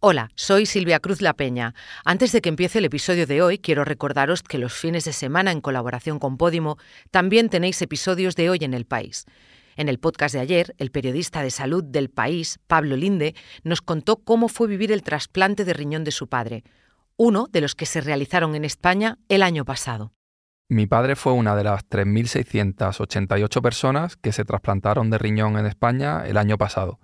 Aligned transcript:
Hola, 0.00 0.30
soy 0.34 0.66
Silvia 0.66 1.00
Cruz 1.00 1.22
La 1.22 1.32
Peña. 1.32 1.74
Antes 2.04 2.30
de 2.30 2.42
que 2.42 2.50
empiece 2.50 2.80
el 2.80 2.84
episodio 2.84 3.26
de 3.26 3.40
hoy, 3.40 3.58
quiero 3.58 3.82
recordaros 3.82 4.42
que 4.42 4.58
los 4.58 4.74
fines 4.74 5.06
de 5.06 5.14
semana, 5.14 5.52
en 5.52 5.62
colaboración 5.62 6.18
con 6.18 6.36
Podimo, 6.36 6.76
también 7.10 7.48
tenéis 7.48 7.80
episodios 7.80 8.36
de 8.36 8.50
Hoy 8.50 8.58
en 8.60 8.74
el 8.74 8.84
País. 8.84 9.24
En 9.74 9.88
el 9.88 9.98
podcast 9.98 10.34
de 10.34 10.42
ayer, 10.42 10.74
el 10.76 10.90
periodista 10.90 11.40
de 11.42 11.50
salud 11.50 11.82
del 11.82 12.10
país, 12.10 12.60
Pablo 12.66 12.94
Linde, 12.94 13.34
nos 13.64 13.80
contó 13.80 14.16
cómo 14.16 14.48
fue 14.48 14.68
vivir 14.68 14.92
el 14.92 15.02
trasplante 15.02 15.64
de 15.64 15.72
riñón 15.72 16.04
de 16.04 16.10
su 16.10 16.28
padre, 16.28 16.62
uno 17.16 17.46
de 17.50 17.62
los 17.62 17.74
que 17.74 17.86
se 17.86 18.02
realizaron 18.02 18.54
en 18.54 18.66
España 18.66 19.16
el 19.30 19.42
año 19.42 19.64
pasado. 19.64 20.12
Mi 20.68 20.86
padre 20.86 21.16
fue 21.16 21.32
una 21.32 21.56
de 21.56 21.64
las 21.64 21.88
3.688 21.88 23.62
personas 23.62 24.16
que 24.16 24.32
se 24.32 24.44
trasplantaron 24.44 25.08
de 25.08 25.16
riñón 25.16 25.56
en 25.58 25.64
España 25.64 26.24
el 26.26 26.36
año 26.36 26.58
pasado 26.58 27.00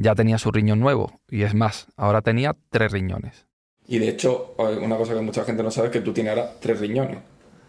ya 0.00 0.14
tenía 0.14 0.38
su 0.38 0.50
riñón 0.50 0.80
nuevo. 0.80 1.20
Y 1.28 1.42
es 1.42 1.54
más, 1.54 1.86
ahora 1.96 2.22
tenía 2.22 2.56
tres 2.70 2.92
riñones. 2.92 3.46
Y 3.86 3.98
de 3.98 4.08
hecho, 4.08 4.54
una 4.58 4.96
cosa 4.96 5.14
que 5.14 5.20
mucha 5.20 5.44
gente 5.44 5.62
no 5.62 5.70
sabe 5.70 5.88
es 5.88 5.92
que 5.92 6.00
tú 6.00 6.12
tienes 6.12 6.36
ahora 6.36 6.52
tres 6.60 6.80
riñones. 6.80 7.18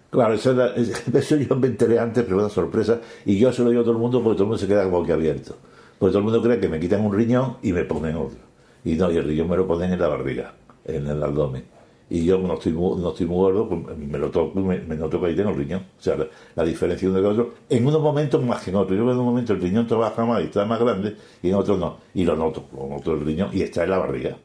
Claro, 0.09 0.33
eso, 0.33 0.55
eso 1.13 1.35
yo 1.37 1.55
me 1.55 1.67
enteré 1.67 1.99
antes, 1.99 2.23
pero 2.23 2.37
una 2.37 2.49
sorpresa. 2.49 2.99
Y 3.25 3.39
yo 3.39 3.51
se 3.51 3.63
lo 3.63 3.69
digo 3.69 3.81
a 3.81 3.83
todo 3.83 3.93
el 3.93 3.99
mundo 3.99 4.23
porque 4.23 4.37
todo 4.37 4.43
el 4.43 4.49
mundo 4.49 4.59
se 4.59 4.67
queda 4.67 4.83
como 4.83 5.05
que 5.05 5.13
abierto. 5.13 5.57
Porque 5.97 6.11
todo 6.11 6.19
el 6.19 6.25
mundo 6.25 6.41
cree 6.41 6.59
que 6.59 6.69
me 6.69 6.79
quitan 6.79 7.01
un 7.01 7.13
riñón 7.13 7.57
y 7.61 7.73
me 7.73 7.83
ponen 7.85 8.15
otro. 8.15 8.39
Y 8.83 8.95
no, 8.95 9.11
y 9.11 9.17
el 9.17 9.25
riñón 9.25 9.49
me 9.49 9.57
lo 9.57 9.67
ponen 9.67 9.93
en 9.93 9.99
la 9.99 10.07
barriga, 10.07 10.53
en 10.85 11.07
el 11.07 11.21
abdomen 11.23 11.80
y 12.11 12.25
yo 12.25 12.37
no 12.39 12.55
estoy, 12.55 12.73
no 12.73 13.09
estoy 13.11 13.25
muy 13.25 13.37
gordo, 13.37 13.69
pues 13.69 13.97
me, 13.97 14.17
lo 14.17 14.29
toco, 14.29 14.59
me, 14.59 14.79
noto 14.79 15.21
que 15.21 15.27
ahí 15.27 15.35
tengo 15.35 15.51
el 15.51 15.55
riñón. 15.55 15.87
O 15.97 16.01
sea, 16.01 16.17
la, 16.55 16.63
diferencia 16.65 17.07
de 17.07 17.13
uno 17.13 17.21
del 17.21 17.39
otro, 17.39 17.53
en 17.69 17.87
unos 17.87 18.01
momentos 18.01 18.43
más 18.43 18.61
que 18.61 18.69
en 18.69 18.75
otros. 18.75 18.97
Yo 18.97 19.09
en 19.09 19.17
un 19.17 19.25
momento 19.25 19.53
el 19.53 19.61
riñón 19.61 19.87
trabaja 19.87 20.25
más 20.25 20.41
y 20.41 20.47
está 20.47 20.65
más 20.65 20.77
grande, 20.77 21.15
y 21.41 21.47
en 21.47 21.55
otros 21.55 21.79
no. 21.79 21.99
Y 22.13 22.25
lo 22.25 22.35
noto, 22.35 22.67
lo 22.73 22.87
noto 22.87 23.13
el 23.13 23.21
riñón 23.21 23.51
y 23.53 23.61
está 23.61 23.85
en 23.85 23.91
la 23.91 23.97
barriga. 23.97 24.37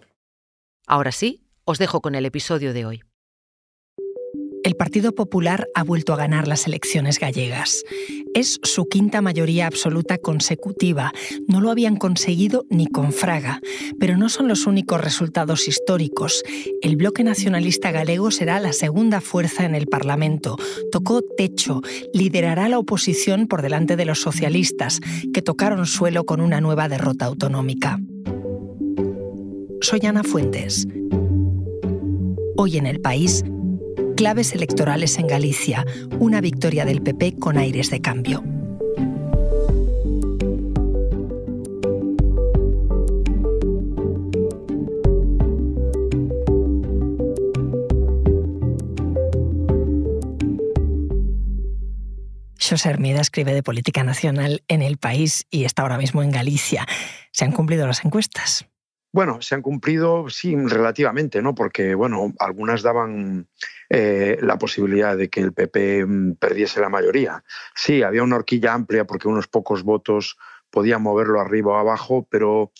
Ahora 0.86 1.10
sí, 1.10 1.48
os 1.64 1.78
dejo 1.78 2.00
con 2.00 2.14
el 2.14 2.24
episodio 2.24 2.72
de 2.72 2.86
hoy 2.86 3.02
el 4.76 4.78
Partido 4.78 5.14
Popular 5.14 5.68
ha 5.74 5.82
vuelto 5.84 6.12
a 6.12 6.16
ganar 6.16 6.46
las 6.46 6.66
elecciones 6.66 7.18
gallegas. 7.18 7.82
Es 8.34 8.58
su 8.62 8.84
quinta 8.84 9.22
mayoría 9.22 9.66
absoluta 9.66 10.18
consecutiva. 10.18 11.12
No 11.48 11.62
lo 11.62 11.70
habían 11.70 11.96
conseguido 11.96 12.66
ni 12.68 12.86
con 12.86 13.14
Fraga. 13.14 13.62
Pero 13.98 14.18
no 14.18 14.28
son 14.28 14.48
los 14.48 14.66
únicos 14.66 15.00
resultados 15.00 15.66
históricos. 15.66 16.42
El 16.82 16.96
bloque 16.96 17.24
nacionalista 17.24 17.90
galego 17.90 18.30
será 18.30 18.60
la 18.60 18.74
segunda 18.74 19.22
fuerza 19.22 19.64
en 19.64 19.74
el 19.74 19.86
Parlamento. 19.86 20.58
Tocó 20.92 21.22
techo. 21.22 21.80
Liderará 22.12 22.68
la 22.68 22.78
oposición 22.78 23.46
por 23.46 23.62
delante 23.62 23.96
de 23.96 24.04
los 24.04 24.20
socialistas, 24.20 25.00
que 25.32 25.40
tocaron 25.40 25.86
suelo 25.86 26.26
con 26.26 26.42
una 26.42 26.60
nueva 26.60 26.90
derrota 26.90 27.24
autonómica. 27.24 27.98
Soy 29.80 30.00
Ana 30.04 30.22
Fuentes. 30.22 30.86
Hoy 32.58 32.76
en 32.76 32.86
el 32.86 33.00
país 33.00 33.42
Claves 34.16 34.54
electorales 34.54 35.18
en 35.18 35.26
Galicia, 35.26 35.84
una 36.18 36.40
victoria 36.40 36.86
del 36.86 37.02
PP 37.02 37.36
con 37.38 37.58
aires 37.58 37.90
de 37.90 38.00
cambio. 38.00 38.42
José 52.58 52.88
Hermida 52.88 53.20
escribe 53.20 53.52
de 53.52 53.62
política 53.62 54.02
nacional 54.02 54.62
en 54.66 54.80
el 54.80 54.96
país 54.96 55.46
y 55.50 55.64
está 55.64 55.82
ahora 55.82 55.98
mismo 55.98 56.22
en 56.22 56.30
Galicia. 56.30 56.86
¿Se 57.32 57.44
han 57.44 57.52
cumplido 57.52 57.86
las 57.86 58.02
encuestas? 58.02 58.66
Bueno, 59.16 59.40
se 59.40 59.54
han 59.54 59.62
cumplido, 59.62 60.28
sí, 60.28 60.54
relativamente, 60.54 61.40
¿no? 61.40 61.54
Porque, 61.54 61.94
bueno, 61.94 62.34
algunas 62.38 62.82
daban 62.82 63.48
eh, 63.88 64.36
la 64.42 64.58
posibilidad 64.58 65.16
de 65.16 65.30
que 65.30 65.40
el 65.40 65.54
PP 65.54 66.04
mm, 66.04 66.34
perdiese 66.34 66.82
la 66.82 66.90
mayoría. 66.90 67.42
Sí, 67.74 68.02
había 68.02 68.22
una 68.22 68.36
horquilla 68.36 68.74
amplia 68.74 69.06
porque 69.06 69.26
unos 69.26 69.48
pocos 69.48 69.84
votos 69.84 70.36
podían 70.68 71.00
moverlo 71.00 71.40
arriba 71.40 71.72
o 71.72 71.78
abajo, 71.78 72.28
pero 72.30 72.72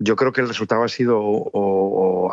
yo 0.00 0.16
creo 0.16 0.32
que 0.32 0.40
el 0.40 0.48
resultado 0.48 0.82
ha 0.82 0.88
sido 0.88 1.52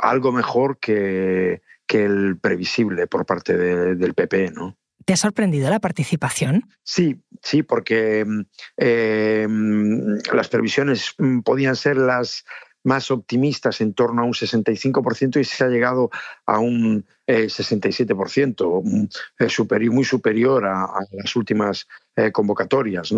algo 0.01 0.31
mejor 0.31 0.79
que, 0.79 1.61
el 1.87 2.39
previsible 2.41 3.05
por 3.05 3.27
parte 3.27 3.55
del 3.55 4.15
PP, 4.15 4.53
¿no? 4.55 4.75
¿Te 5.05 5.13
ha 5.13 5.17
sorprendido 5.17 5.69
la 5.69 5.79
participación? 5.79 6.67
Sí, 6.81 7.21
sí, 7.43 7.61
porque 7.61 8.25
mm, 8.25 8.41
eh, 8.77 9.45
mm, 9.47 10.33
las 10.33 10.49
previsiones 10.49 11.13
podían 11.43 11.75
ser 11.75 11.97
las, 11.97 12.43
más 12.85 13.11
optimistas 13.11 13.81
en 13.81 13.93
torno 13.93 14.21
a 14.21 14.25
un 14.25 14.33
65% 14.33 15.39
y 15.39 15.43
se 15.43 15.63
ha 15.63 15.67
llegado 15.67 16.11
a 16.45 16.59
un 16.59 17.05
67%, 17.27 19.09
eh, 19.39 19.49
superior, 19.49 19.93
muy 19.93 20.05
superior 20.05 20.65
a, 20.65 20.87
las 21.11 21.35
últimas 21.35 21.87
eh, 22.15 22.31
convocatorias. 22.31 23.13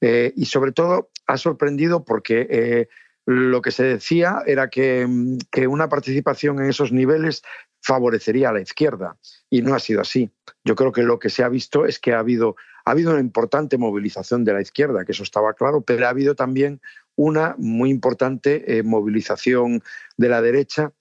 Eh, 0.00 0.32
y 0.36 0.44
sobre 0.46 0.72
todo 0.72 1.10
ha 1.26 1.36
sorprendido 1.36 2.04
porque 2.04 2.88
lo 3.26 3.60
que 3.60 3.72
se 3.72 3.82
decía 3.82 4.42
era 4.46 4.70
que, 4.70 5.06
que, 5.50 5.66
una 5.66 5.88
participación 5.88 6.60
en 6.60 6.70
esos 6.70 6.92
niveles 6.92 7.42
favorecería 7.82 8.50
a 8.50 8.52
la 8.52 8.60
izquierda 8.60 9.16
y 9.50 9.62
no 9.62 9.74
ha 9.74 9.80
sido 9.80 10.00
así. 10.00 10.30
Yo 10.64 10.74
creo 10.76 10.92
que 10.92 11.02
lo 11.02 11.18
que 11.18 11.30
se 11.30 11.42
ha 11.42 11.48
visto 11.48 11.86
es 11.86 11.98
que 11.98 12.12
ha 12.12 12.20
habido, 12.20 12.56
ha 12.84 12.92
habido 12.92 13.10
una 13.10 13.20
importante 13.20 13.78
movilización 13.78 14.44
de 14.44 14.52
la 14.52 14.60
izquierda, 14.60 15.04
que 15.04 15.12
eso 15.12 15.22
estaba 15.22 15.54
claro, 15.54 15.82
pero 15.82 16.06
ha 16.06 16.10
habido 16.10 16.34
también 16.34 16.80
una 17.18 17.56
muy 17.58 17.90
importante 17.90 18.78
eh, 18.78 18.84
movilización 18.84 19.82
de 20.16 20.28
la 20.28 20.40
derecha 20.40 20.92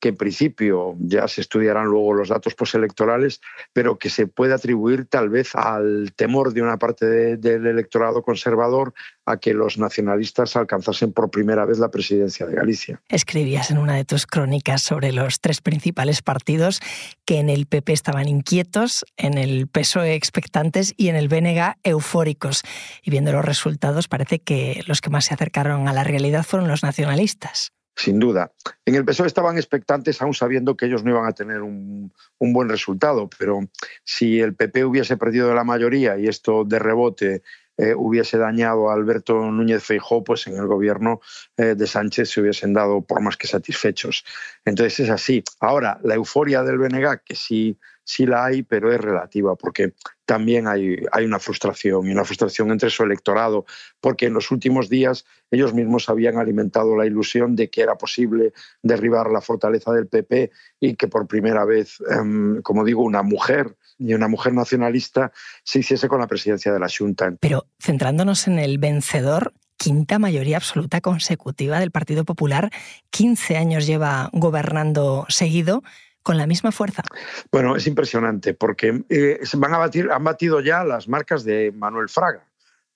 que 0.00 0.10
en 0.10 0.16
principio 0.16 0.94
ya 0.98 1.26
se 1.28 1.40
estudiarán 1.40 1.86
luego 1.86 2.12
los 2.12 2.28
datos 2.28 2.54
postelectorales, 2.54 3.40
pero 3.72 3.98
que 3.98 4.10
se 4.10 4.26
puede 4.26 4.54
atribuir 4.54 5.06
tal 5.06 5.28
vez 5.28 5.54
al 5.54 6.12
temor 6.14 6.52
de 6.52 6.62
una 6.62 6.78
parte 6.78 7.36
del 7.36 7.66
electorado 7.66 8.22
conservador 8.22 8.92
a 9.24 9.38
que 9.38 9.54
los 9.54 9.78
nacionalistas 9.78 10.56
alcanzasen 10.56 11.12
por 11.12 11.30
primera 11.30 11.64
vez 11.64 11.78
la 11.78 11.90
presidencia 11.90 12.46
de 12.46 12.54
Galicia. 12.54 13.00
Escribías 13.08 13.70
en 13.70 13.78
una 13.78 13.94
de 13.96 14.04
tus 14.04 14.26
crónicas 14.26 14.82
sobre 14.82 15.12
los 15.12 15.40
tres 15.40 15.60
principales 15.60 16.22
partidos 16.22 16.80
que 17.24 17.38
en 17.38 17.48
el 17.48 17.66
PP 17.66 17.92
estaban 17.92 18.28
inquietos, 18.28 19.04
en 19.16 19.38
el 19.38 19.66
PSOE 19.66 20.14
expectantes 20.14 20.94
y 20.96 21.08
en 21.08 21.16
el 21.16 21.28
BNG 21.28 21.74
eufóricos. 21.82 22.62
Y 23.02 23.10
viendo 23.10 23.32
los 23.32 23.44
resultados 23.44 24.08
parece 24.08 24.38
que 24.38 24.82
los 24.86 25.00
que 25.00 25.10
más 25.10 25.24
se 25.26 25.34
acercaron 25.34 25.88
a 25.88 25.92
la 25.92 26.04
realidad 26.04 26.44
fueron 26.44 26.68
los 26.68 26.82
nacionalistas 26.82 27.72
sin 27.96 28.20
duda. 28.20 28.52
En 28.84 28.94
el 28.94 29.04
PSOE 29.04 29.26
estaban 29.26 29.56
expectantes 29.56 30.20
aún 30.20 30.34
sabiendo 30.34 30.76
que 30.76 30.86
ellos 30.86 31.02
no 31.02 31.10
iban 31.10 31.26
a 31.26 31.32
tener 31.32 31.62
un, 31.62 32.12
buen 32.38 32.68
resultado, 32.68 33.28
pero 33.38 33.60
si 34.04 34.40
el 34.40 34.54
PP 34.54 34.84
hubiese 34.84 35.16
perdido 35.16 35.52
la 35.54 35.64
mayoría 35.64 36.18
y 36.18 36.28
esto 36.28 36.64
de 36.64 36.78
rebote 36.78 37.42
eh, 37.78 37.94
hubiese 37.94 38.38
dañado 38.38 38.90
a 38.90 38.94
Alberto 38.94 39.50
Núñez 39.50 39.82
Feijó, 39.82 40.22
pues 40.22 40.46
en 40.46 40.56
el 40.56 40.66
gobierno 40.66 41.20
eh, 41.56 41.74
de 41.74 41.86
Sánchez 41.86 42.30
se 42.30 42.40
hubiesen 42.40 42.72
dado 42.72 43.00
por 43.00 43.20
más 43.20 43.36
que 43.36 43.46
satisfechos. 43.46 44.24
Entonces 44.64 45.00
es 45.00 45.10
así. 45.10 45.42
Ahora, 45.60 45.98
la 46.02 46.14
euforia 46.14 46.62
del 46.62 46.78
BNG, 46.78 47.22
que 47.24 47.34
sí 47.34 47.78
sí 48.06 48.24
la 48.24 48.44
hay, 48.44 48.62
pero 48.62 48.92
es 48.92 49.00
relativa, 49.00 49.56
porque 49.56 49.92
también 50.24 50.68
hay, 50.68 50.96
hay 51.10 51.24
una 51.24 51.40
frustración, 51.40 52.06
y 52.06 52.12
una 52.12 52.24
frustración 52.24 52.70
entre 52.70 52.88
su 52.88 53.02
electorado, 53.02 53.66
porque 54.00 54.26
en 54.26 54.34
los 54.34 54.50
últimos 54.52 54.88
días 54.88 55.26
ellos 55.50 55.74
mismos 55.74 56.08
habían 56.08 56.38
alimentado 56.38 56.96
la 56.96 57.04
ilusión 57.04 57.56
de 57.56 57.68
que 57.68 57.82
era 57.82 57.96
posible 57.96 58.52
derribar 58.82 59.30
la 59.30 59.40
fortaleza 59.40 59.92
del 59.92 60.06
PP 60.06 60.52
y 60.78 60.94
que 60.94 61.08
por 61.08 61.26
primera 61.26 61.64
vez, 61.64 61.98
em, 62.08 62.62
como 62.62 62.84
digo, 62.84 63.02
una 63.02 63.22
mujer 63.22 63.76
y 63.98 64.14
una 64.14 64.28
mujer 64.28 64.52
nacionalista 64.52 65.32
se 65.64 65.80
hiciese 65.80 66.06
con 66.06 66.20
la 66.20 66.28
presidencia 66.28 66.72
de 66.72 66.78
la 66.78 66.88
Junta. 66.88 67.34
Pero 67.40 67.66
centrándonos 67.80 68.46
en 68.46 68.60
el 68.60 68.78
vencedor, 68.78 69.52
quinta 69.76 70.18
mayoría 70.20 70.58
absoluta 70.58 71.00
consecutiva 71.00 71.80
del 71.80 71.90
Partido 71.90 72.24
Popular, 72.24 72.70
15 73.10 73.56
años 73.56 73.86
lleva 73.86 74.30
gobernando 74.32 75.26
seguido 75.28 75.82
con 76.26 76.38
la 76.38 76.48
misma 76.48 76.72
fuerza. 76.72 77.04
Bueno, 77.52 77.76
es 77.76 77.86
impresionante 77.86 78.52
porque 78.52 79.04
eh, 79.08 79.38
han 79.62 80.24
batido 80.24 80.58
ya 80.58 80.82
las 80.82 81.06
marcas 81.06 81.44
de 81.44 81.70
Manuel 81.70 82.08
Fraga 82.08 82.44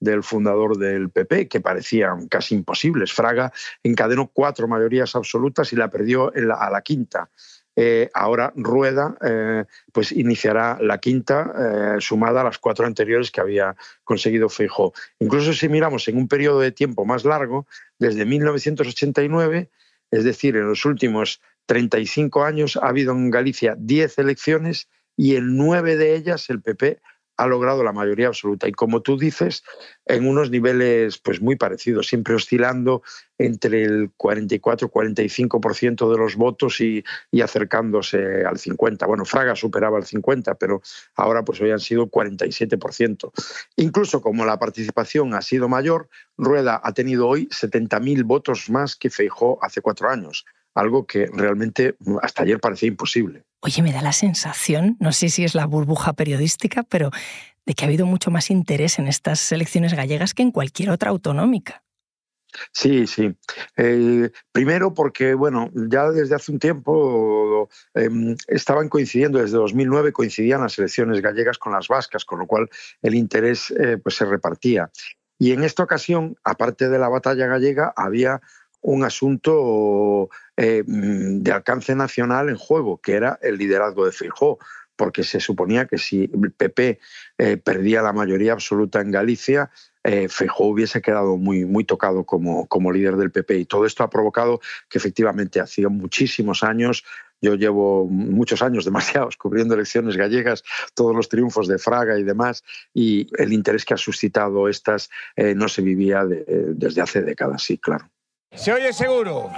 del 0.00 0.25
fundador 0.25 0.77
del 0.77 1.11
PP, 1.11 1.47
que 1.47 1.61
parecían 1.61 2.27
casi 2.27 2.56
imposibles. 2.56 3.12
Fraga 3.12 3.53
encadenó 3.85 4.32
cuatro 4.35 4.67
mayorías 4.67 5.15
absolutas 5.15 5.73
y 5.73 5.77
la 5.77 5.88
perdió 5.88 6.32
a 6.35 6.71
la 6.71 6.82
quinta. 6.82 7.31
Eh, 7.77 8.11
ahora 8.15 8.53
Rueda 8.56 9.17
eh, 9.23 9.65
pues 9.93 10.11
iniciará 10.11 10.77
la 10.81 10.99
quinta 10.99 11.97
sumada 12.00 12.41
a 12.41 12.44
las 12.44 12.59
cuatro 12.59 12.85
anteriores 12.85 13.31
que 13.31 13.41
había 13.41 13.77
conseguido 14.03 14.49
Feijó. 14.49 14.93
Incluso 15.21 15.53
si 15.53 15.69
miramos 15.69 16.09
en 16.09 16.17
un 16.17 16.27
periodo 16.27 16.59
de 16.59 16.73
tiempo 16.73 17.05
más 17.05 17.25
largo, 17.25 17.69
desde 17.97 18.25
1989, 18.25 19.71
es 20.11 20.25
decir, 20.25 20.56
en 20.56 20.67
los 20.67 20.85
últimos 20.85 21.41
35 21.70 22.43
años 22.43 22.76
ha 22.76 22.88
habido 22.88 23.12
en 23.12 23.31
Galicia 23.31 23.76
10 23.78 24.19
elecciones 24.19 24.88
y 25.17 25.37
en 25.37 25.56
nueve 25.56 25.96
de 25.96 26.17
ellas 26.17 26.50
el 26.50 26.61
PP 26.61 27.00
ha 27.37 27.46
logrado 27.46 27.84
la 27.84 27.93
mayoría 27.93 28.26
absoluta. 28.26 28.67
Y 28.67 28.72
como 28.72 29.02
tú 29.02 29.17
dices, 29.17 29.62
en 30.05 30.26
unos 30.26 30.50
niveles 30.50 31.19
pues, 31.19 31.40
muy 31.40 31.55
parecidos, 31.55 32.08
siempre 32.08 32.34
oscilando 32.34 33.02
entre 33.38 33.84
el 33.84 34.11
44-45% 34.17 36.11
de 36.11 36.19
los 36.19 36.34
votos 36.34 36.81
y, 36.81 37.05
y, 37.31 37.40
acercándose 37.40 38.44
al 38.44 38.58
50%. 38.58 39.06
Bueno, 39.06 39.25
Fraga 39.25 39.55
superaba 39.55 39.96
el 39.99 40.05
50%, 40.05 40.56
pero 40.58 40.82
ahora 41.14 41.44
pues 41.44 41.61
hoy 41.61 41.70
han 41.70 41.78
sido 41.78 42.08
47%. 42.08 43.31
Incluso 43.76 44.20
como 44.20 44.44
la 44.44 44.58
participación 44.58 45.34
ha 45.34 45.40
sido 45.40 45.69
mayor, 45.69 46.08
Rueda 46.37 46.81
ha 46.82 46.93
tenido 46.94 47.28
hoy 47.28 47.46
70.000 47.46 48.25
votos 48.25 48.69
más 48.70 48.96
que 48.96 49.08
Feijó 49.08 49.61
hace 49.62 49.81
cuatro 49.81 50.11
años 50.11 50.44
algo 50.75 51.06
que 51.06 51.26
realmente 51.32 51.96
hasta 52.22 52.43
ayer 52.43 52.61
parecía 52.61 52.88
imposible. 52.88 53.44
Oye, 53.61 53.82
me 53.82 53.93
da 53.93 54.02
la 54.02 54.12
sensación, 54.12 54.96
no 55.00 55.12
sé 55.12 55.28
si 55.28 55.44
es 55.44 55.55
la 55.55 55.67
burbuja 55.67 56.14
periodística, 56.14 56.82
pero 56.82 57.11
de 57.67 57.75
que 57.75 57.84
ha 57.84 57.88
habido 57.88 58.06
mucho 58.06 58.31
más 58.31 58.50
interés 58.50 58.99
en 58.99 59.06
estas 59.06 59.52
elecciones 59.52 59.94
gallegas 59.94 60.34
que 60.34 60.43
en 60.43 60.50
cualquier 60.50 60.90
otra 60.90 61.11
autonómica. 61.11 61.82
Sí, 62.72 63.06
sí. 63.06 63.34
Eh, 63.76 64.31
primero 64.52 64.93
porque, 64.94 65.34
bueno, 65.34 65.70
ya 65.75 66.11
desde 66.11 66.34
hace 66.34 66.52
un 66.52 66.58
tiempo 66.58 67.69
em, 67.94 68.37
estaban 68.49 68.88
coincidiendo, 68.88 69.38
desde 69.38 69.56
2009 69.56 70.12
coincidían 70.12 70.62
las 70.62 70.78
elecciones 70.78 71.20
gallegas 71.20 71.58
con 71.58 71.72
las 71.72 71.88
vascas, 71.88 72.25
con 72.25 72.40
lo 72.40 72.46
cual 72.46 72.69
el 73.02 73.14
interés 73.14 73.70
eh, 73.70 73.99
pues 73.99 74.17
se 74.17 74.25
repartía. 74.25 74.90
Y 75.38 75.52
en 75.52 75.64
esta 75.64 75.82
ocasión, 75.82 76.37
aparte 76.44 76.88
de 76.88 76.99
la 76.99 77.08
batalla 77.08 77.46
gallega, 77.46 77.93
había 77.96 78.40
un 78.82 79.05
asunto 79.05 80.28
eh, 80.62 80.85
mm, 80.87 81.43
de 81.43 81.53
alcance 81.53 81.95
nacional 81.95 82.51
en 82.51 82.57
juego, 82.57 82.99
que 82.99 83.15
era 83.15 83.39
el 83.41 83.57
liderazgo 83.57 84.05
de 84.05 84.12
Feijóo, 84.12 84.59
porque 84.95 85.25
se 85.25 85.41
suponía 85.41 85.87
que 85.87 85.97
si 85.97 86.31
el 86.35 86.53
PP 86.53 87.01
eh, 87.39 87.57
perdía 87.57 88.03
la 88.03 88.12
mayoría 88.12 88.53
absoluta 88.53 89.01
en 89.01 89.11
Galicia, 89.11 89.71
eh, 90.05 90.29
hubiese 90.59 91.01
quedado 91.01 91.39
muy, 91.39 91.65
muy 91.65 91.85
tocado 91.85 92.25
como, 92.25 92.67
como 92.67 92.93
líder 92.93 93.17
del 93.17 93.31
PP. 93.31 93.57
Y 93.57 93.65
todo 93.65 93.87
esto 93.87 94.05
ha 94.05 94.11
provocado 94.11 94.61
que 94.91 94.99
efectivamente 94.99 95.61
hacía 95.61 95.89
muchísimos 95.89 96.63
años 96.63 97.05
yo 97.43 97.55
llevo 97.55 98.05
muchos 98.05 98.61
años, 98.61 98.85
demasiados, 98.91 99.39
cubriendo 99.39 99.73
elecciones 99.73 100.15
gallegas, 100.15 100.63
todos 100.93 101.17
los 101.17 101.31
triunfos 101.31 101.69
de 101.69 101.79
Fraga 101.79 102.19
y 102.19 102.23
demás, 102.23 102.63
y 102.93 103.29
el 103.43 103.55
interés 103.55 103.87
que 103.87 103.95
ha 103.95 103.97
suscitado 103.97 104.69
estas 104.69 105.09
no 105.39 105.71
se 105.71 105.81
vivía 105.81 106.27
desde 106.27 107.01
hace 107.01 107.23
décadas, 107.23 107.63
sí, 107.63 107.79
claro. 107.79 108.11
¿Se 108.53 108.75
oye 108.75 108.93
seguro? 108.93 109.51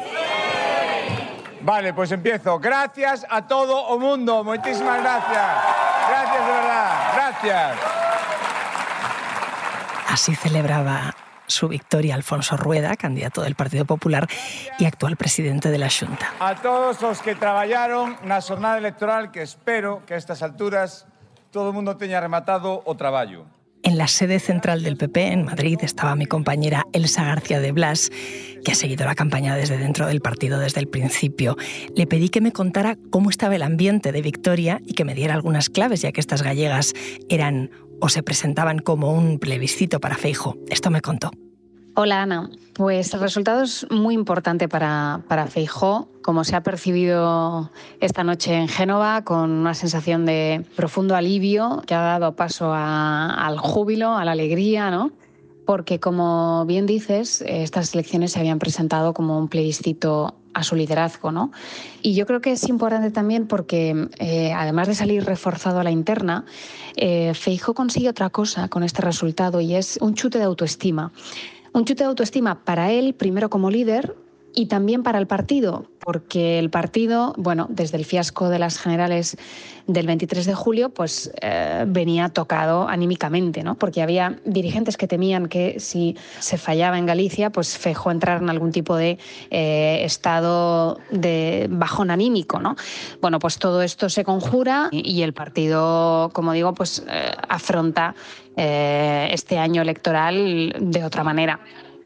Vale, 1.62 1.94
pues 1.94 2.10
empiezo. 2.10 2.58
Gracias 2.58 3.24
a 3.28 3.46
todo 3.46 3.94
el 3.94 4.00
mundo. 4.00 4.42
Muchísimas 4.42 5.00
gracias. 5.00 5.46
Gracias 6.08 6.46
de 6.46 6.52
verdad. 6.52 7.12
Gracias. 7.14 7.78
Así 10.08 10.34
celebraba 10.34 11.14
su 11.46 11.68
victoria 11.68 12.14
Alfonso 12.14 12.56
Rueda, 12.56 12.96
candidato 12.96 13.42
del 13.42 13.54
Partido 13.54 13.84
Popular 13.84 14.28
y 14.78 14.84
actual 14.86 15.16
presidente 15.16 15.70
de 15.70 15.78
la 15.78 15.88
Junta. 15.88 16.32
A 16.40 16.54
todos 16.56 17.00
los 17.00 17.20
que 17.20 17.34
trabajaron 17.34 18.16
la 18.24 18.40
jornada 18.40 18.78
electoral 18.78 19.30
que 19.30 19.42
espero 19.42 20.02
que 20.06 20.14
a 20.14 20.16
estas 20.16 20.42
alturas 20.42 21.06
todo 21.50 21.68
el 21.68 21.74
mundo 21.74 21.96
tenga 21.96 22.20
rematado 22.20 22.82
o 22.84 22.96
trabajo. 22.96 23.46
En 23.84 23.98
la 23.98 24.06
sede 24.06 24.38
central 24.38 24.84
del 24.84 24.96
PP, 24.96 25.32
en 25.32 25.44
Madrid, 25.44 25.78
estaba 25.82 26.14
mi 26.14 26.26
compañera 26.26 26.86
Elsa 26.92 27.24
García 27.24 27.58
de 27.58 27.72
Blas, 27.72 28.10
que 28.64 28.70
ha 28.70 28.74
seguido 28.76 29.04
la 29.04 29.16
campaña 29.16 29.56
desde 29.56 29.76
dentro 29.76 30.06
del 30.06 30.20
partido 30.20 30.60
desde 30.60 30.80
el 30.80 30.86
principio. 30.86 31.56
Le 31.96 32.06
pedí 32.06 32.28
que 32.28 32.40
me 32.40 32.52
contara 32.52 32.96
cómo 33.10 33.28
estaba 33.28 33.56
el 33.56 33.62
ambiente 33.62 34.12
de 34.12 34.22
Victoria 34.22 34.80
y 34.86 34.94
que 34.94 35.04
me 35.04 35.16
diera 35.16 35.34
algunas 35.34 35.68
claves, 35.68 36.02
ya 36.02 36.12
que 36.12 36.20
estas 36.20 36.42
gallegas 36.42 36.94
eran 37.28 37.70
o 38.00 38.08
se 38.08 38.22
presentaban 38.22 38.78
como 38.78 39.12
un 39.12 39.40
plebiscito 39.40 39.98
para 39.98 40.16
Feijo. 40.16 40.56
Esto 40.70 40.90
me 40.90 41.00
contó. 41.00 41.32
Hola 41.94 42.22
Ana, 42.22 42.48
pues 42.72 43.12
el 43.12 43.20
resultado 43.20 43.64
es 43.64 43.86
muy 43.90 44.14
importante 44.14 44.66
para, 44.66 45.20
para 45.28 45.46
Feijó, 45.46 46.08
como 46.22 46.42
se 46.42 46.56
ha 46.56 46.62
percibido 46.62 47.70
esta 48.00 48.24
noche 48.24 48.54
en 48.54 48.66
Génova, 48.66 49.24
con 49.24 49.50
una 49.50 49.74
sensación 49.74 50.24
de 50.24 50.64
profundo 50.74 51.14
alivio 51.14 51.82
que 51.86 51.94
ha 51.94 52.00
dado 52.00 52.34
paso 52.34 52.72
al 52.72 53.58
júbilo, 53.58 54.16
a 54.16 54.24
la 54.24 54.32
alegría, 54.32 54.90
¿no? 54.90 55.12
Porque 55.66 56.00
como 56.00 56.64
bien 56.64 56.86
dices, 56.86 57.44
estas 57.46 57.92
elecciones 57.92 58.32
se 58.32 58.40
habían 58.40 58.58
presentado 58.58 59.12
como 59.12 59.38
un 59.38 59.48
plebiscito 59.48 60.34
a 60.54 60.62
su 60.62 60.76
liderazgo, 60.76 61.30
¿no? 61.30 61.52
Y 62.00 62.14
yo 62.14 62.24
creo 62.24 62.40
que 62.40 62.52
es 62.52 62.68
importante 62.70 63.10
también 63.10 63.46
porque, 63.46 64.08
eh, 64.18 64.54
además 64.54 64.88
de 64.88 64.94
salir 64.94 65.26
reforzado 65.26 65.80
a 65.80 65.84
la 65.84 65.90
interna, 65.90 66.46
eh, 66.96 67.34
consigue 67.74 68.08
otra 68.08 68.30
cosa 68.30 68.68
con 68.68 68.82
este 68.82 69.02
resultado 69.02 69.60
y 69.60 69.74
es 69.74 69.98
un 70.00 70.14
chute 70.14 70.38
de 70.38 70.44
autoestima. 70.44 71.12
Un 71.74 71.86
chute 71.86 72.04
de 72.04 72.08
autoestima 72.08 72.64
para 72.64 72.92
él, 72.92 73.14
primero 73.14 73.48
como 73.48 73.70
líder, 73.70 74.14
y 74.54 74.66
también 74.66 75.02
para 75.02 75.18
el 75.18 75.26
partido, 75.26 75.86
porque 75.98 76.58
el 76.58 76.70
partido, 76.70 77.34
bueno, 77.36 77.66
desde 77.70 77.96
el 77.96 78.04
fiasco 78.04 78.48
de 78.48 78.58
las 78.58 78.78
generales 78.78 79.36
del 79.86 80.06
23 80.06 80.46
de 80.46 80.54
julio, 80.54 80.90
pues 80.90 81.32
eh, 81.40 81.84
venía 81.86 82.28
tocado 82.28 82.88
anímicamente, 82.88 83.62
¿no? 83.62 83.76
Porque 83.76 84.02
había 84.02 84.38
dirigentes 84.44 84.96
que 84.96 85.08
temían 85.08 85.48
que 85.48 85.80
si 85.80 86.16
se 86.38 86.58
fallaba 86.58 86.98
en 86.98 87.06
Galicia, 87.06 87.50
pues 87.50 87.78
fejó 87.78 88.10
entrar 88.10 88.42
en 88.42 88.50
algún 88.50 88.72
tipo 88.72 88.96
de 88.96 89.18
eh, 89.50 90.02
estado 90.04 90.98
de 91.10 91.68
bajón 91.70 92.10
anímico, 92.10 92.60
¿no? 92.60 92.76
Bueno, 93.20 93.38
pues 93.38 93.58
todo 93.58 93.82
esto 93.82 94.08
se 94.08 94.24
conjura 94.24 94.88
y, 94.92 95.22
el 95.22 95.32
partido, 95.32 96.30
como 96.32 96.52
digo, 96.52 96.74
pues 96.74 97.04
eh, 97.08 97.30
afronta 97.48 98.14
este 98.54 99.56
año 99.58 99.80
electoral 99.80 100.74
de 100.78 101.04
otra 101.04 101.24
manera. 101.24 101.58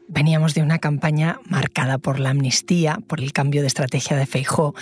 Veníamos 0.07 0.53
de 0.53 0.61
una 0.61 0.79
campaña 0.79 1.39
marcada 1.45 1.97
por 1.97 2.19
la 2.19 2.29
amnistía, 2.29 2.99
por 3.07 3.19
el 3.19 3.33
cambio 3.33 3.61
de 3.61 3.67
estrategia 3.67 4.15
de 4.15 4.25
Feijó, 4.25 4.73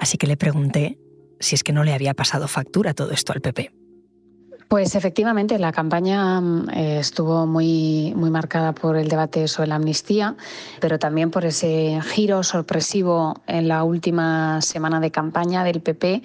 así 0.00 0.18
que 0.18 0.26
le 0.26 0.36
pregunté 0.36 0.98
si 1.38 1.54
es 1.54 1.62
que 1.62 1.72
no 1.72 1.84
le 1.84 1.94
había 1.94 2.14
pasado 2.14 2.48
factura 2.48 2.92
todo 2.94 3.12
esto 3.12 3.32
al 3.32 3.40
PP. 3.40 3.72
Pues 4.72 4.94
efectivamente, 4.94 5.58
la 5.58 5.70
campaña 5.70 6.40
mm, 6.40 6.70
eh, 6.70 6.98
estuvo 6.98 7.46
muy, 7.46 8.14
muy 8.16 8.30
marcada 8.30 8.72
por 8.72 8.96
el 8.96 9.06
debate 9.08 9.46
sobre 9.46 9.68
la 9.68 9.74
amnistía, 9.74 10.34
pero 10.80 10.98
también 10.98 11.30
por 11.30 11.44
ese 11.44 12.00
giro 12.02 12.42
sorpresivo 12.42 13.42
en 13.46 13.68
la 13.68 13.84
última 13.84 14.62
semana 14.62 14.98
de 14.98 15.10
campaña 15.10 15.62
del 15.62 15.82
PP 15.82 16.22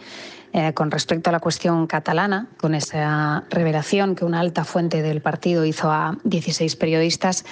eh, 0.54 0.74
con 0.74 0.92
respecto 0.92 1.30
a 1.30 1.34
la 1.34 1.42
cuestión 1.42 1.88
catalana, 1.88 2.48
con 2.58 2.74
esa 2.74 3.44
revelación 3.50 4.16
que 4.16 4.24
una 4.24 4.40
alta 4.40 4.64
fuente 4.64 5.02
del 5.02 5.22
partido 5.22 5.66
hizo 5.66 5.92
a 5.92 6.18
16 6.24 6.78
periodistas 6.78 7.44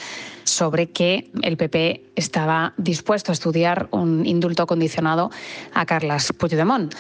sobre 0.46 0.90
que 0.92 1.30
el 1.42 1.58
PP 1.58 2.12
estaba 2.16 2.74
dispuesto 2.78 3.32
a 3.32 3.34
estudiar 3.34 3.90
un 3.92 4.26
indulto 4.26 4.66
condicionado 4.66 5.32
a 5.74 5.86
Carles 5.86 6.32
Puigdemont. 6.32 6.94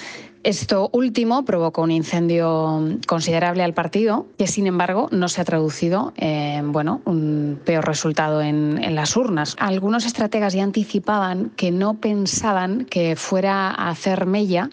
Esto 0.45 0.91
último 0.93 1.43
provocó 1.43 1.81
un 1.81 1.89
incendio 1.89 2.99
considerable 3.07 3.63
al 3.63 3.73
partido, 3.73 4.27
que 4.37 4.45
sin 4.45 4.67
embargo 4.67 5.09
no 5.11 5.27
se 5.27 5.41
ha 5.41 5.43
traducido 5.43 6.13
en 6.17 6.71
bueno, 6.71 7.01
un 7.05 7.59
peor 7.65 7.83
resultado 7.83 8.43
en, 8.43 8.93
las 8.93 9.17
urnas. 9.17 9.55
Algunos 9.57 10.05
estrategas 10.05 10.53
ya 10.53 10.61
anticipaban 10.61 11.49
que 11.55 11.71
no 11.71 11.95
pensaban 11.95 12.85
que 12.85 13.15
fuera 13.15 13.71
a 13.71 13.89
hacer 13.89 14.27
mella 14.27 14.69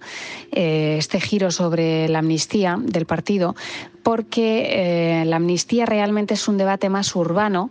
eh, 0.50 0.96
este 0.99 1.23
giro 1.23 1.50
sobre 1.50 2.06
la 2.06 2.18
amnistía 2.18 2.76
del 2.78 3.06
partido, 3.06 3.54
porque 4.02 5.21
eh, 5.23 5.25
la 5.25 5.37
amnistía 5.37 5.87
realmente 5.87 6.35
es 6.35 6.49
un 6.49 6.59
debate 6.59 6.88
más 6.88 7.14
urbano 7.14 7.71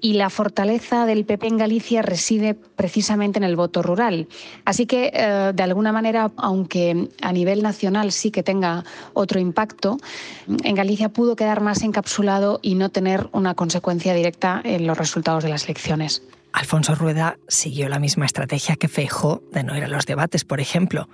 y 0.00 0.14
la 0.14 0.30
fortaleza 0.30 1.06
del 1.06 1.24
PP 1.24 1.46
en 1.46 1.58
Galicia 1.58 2.02
reside 2.02 2.54
precisamente 2.54 3.38
en 3.38 3.44
el 3.44 3.56
voto 3.56 3.82
rural. 3.82 4.28
Así 4.64 4.86
que, 4.86 5.10
eh, 5.12 5.52
de 5.54 5.62
alguna 5.62 5.92
manera, 5.92 6.30
aunque 6.36 7.08
a 7.20 7.32
nivel 7.32 7.62
nacional 7.62 8.12
sí 8.12 8.30
que 8.30 8.42
tenga 8.42 8.84
otro 9.12 9.40
impacto, 9.40 9.98
en 10.46 10.74
Galicia 10.74 11.08
pudo 11.08 11.36
quedar 11.36 11.60
más 11.60 11.82
encapsulado 11.82 12.60
y 12.62 12.74
no 12.74 12.90
tener 12.90 13.28
una 13.32 13.54
consecuencia 13.54 14.14
directa 14.14 14.60
en 14.64 14.86
los 14.86 14.98
resultados 14.98 15.44
de 15.44 15.50
las 15.50 15.64
elecciones. 15.64 16.22
Alfonso 16.52 16.94
Rueda 16.94 17.38
siguió 17.48 17.88
la 17.88 17.98
misma 17.98 18.26
estrategia 18.26 18.76
que 18.76 18.88
Feijó 18.88 19.42
de 19.52 19.64
no 19.64 19.76
ir 19.76 19.84
a 19.84 19.88
los 19.88 20.06
debates, 20.06 20.44
por 20.44 20.60
ejemplo. 20.60 21.08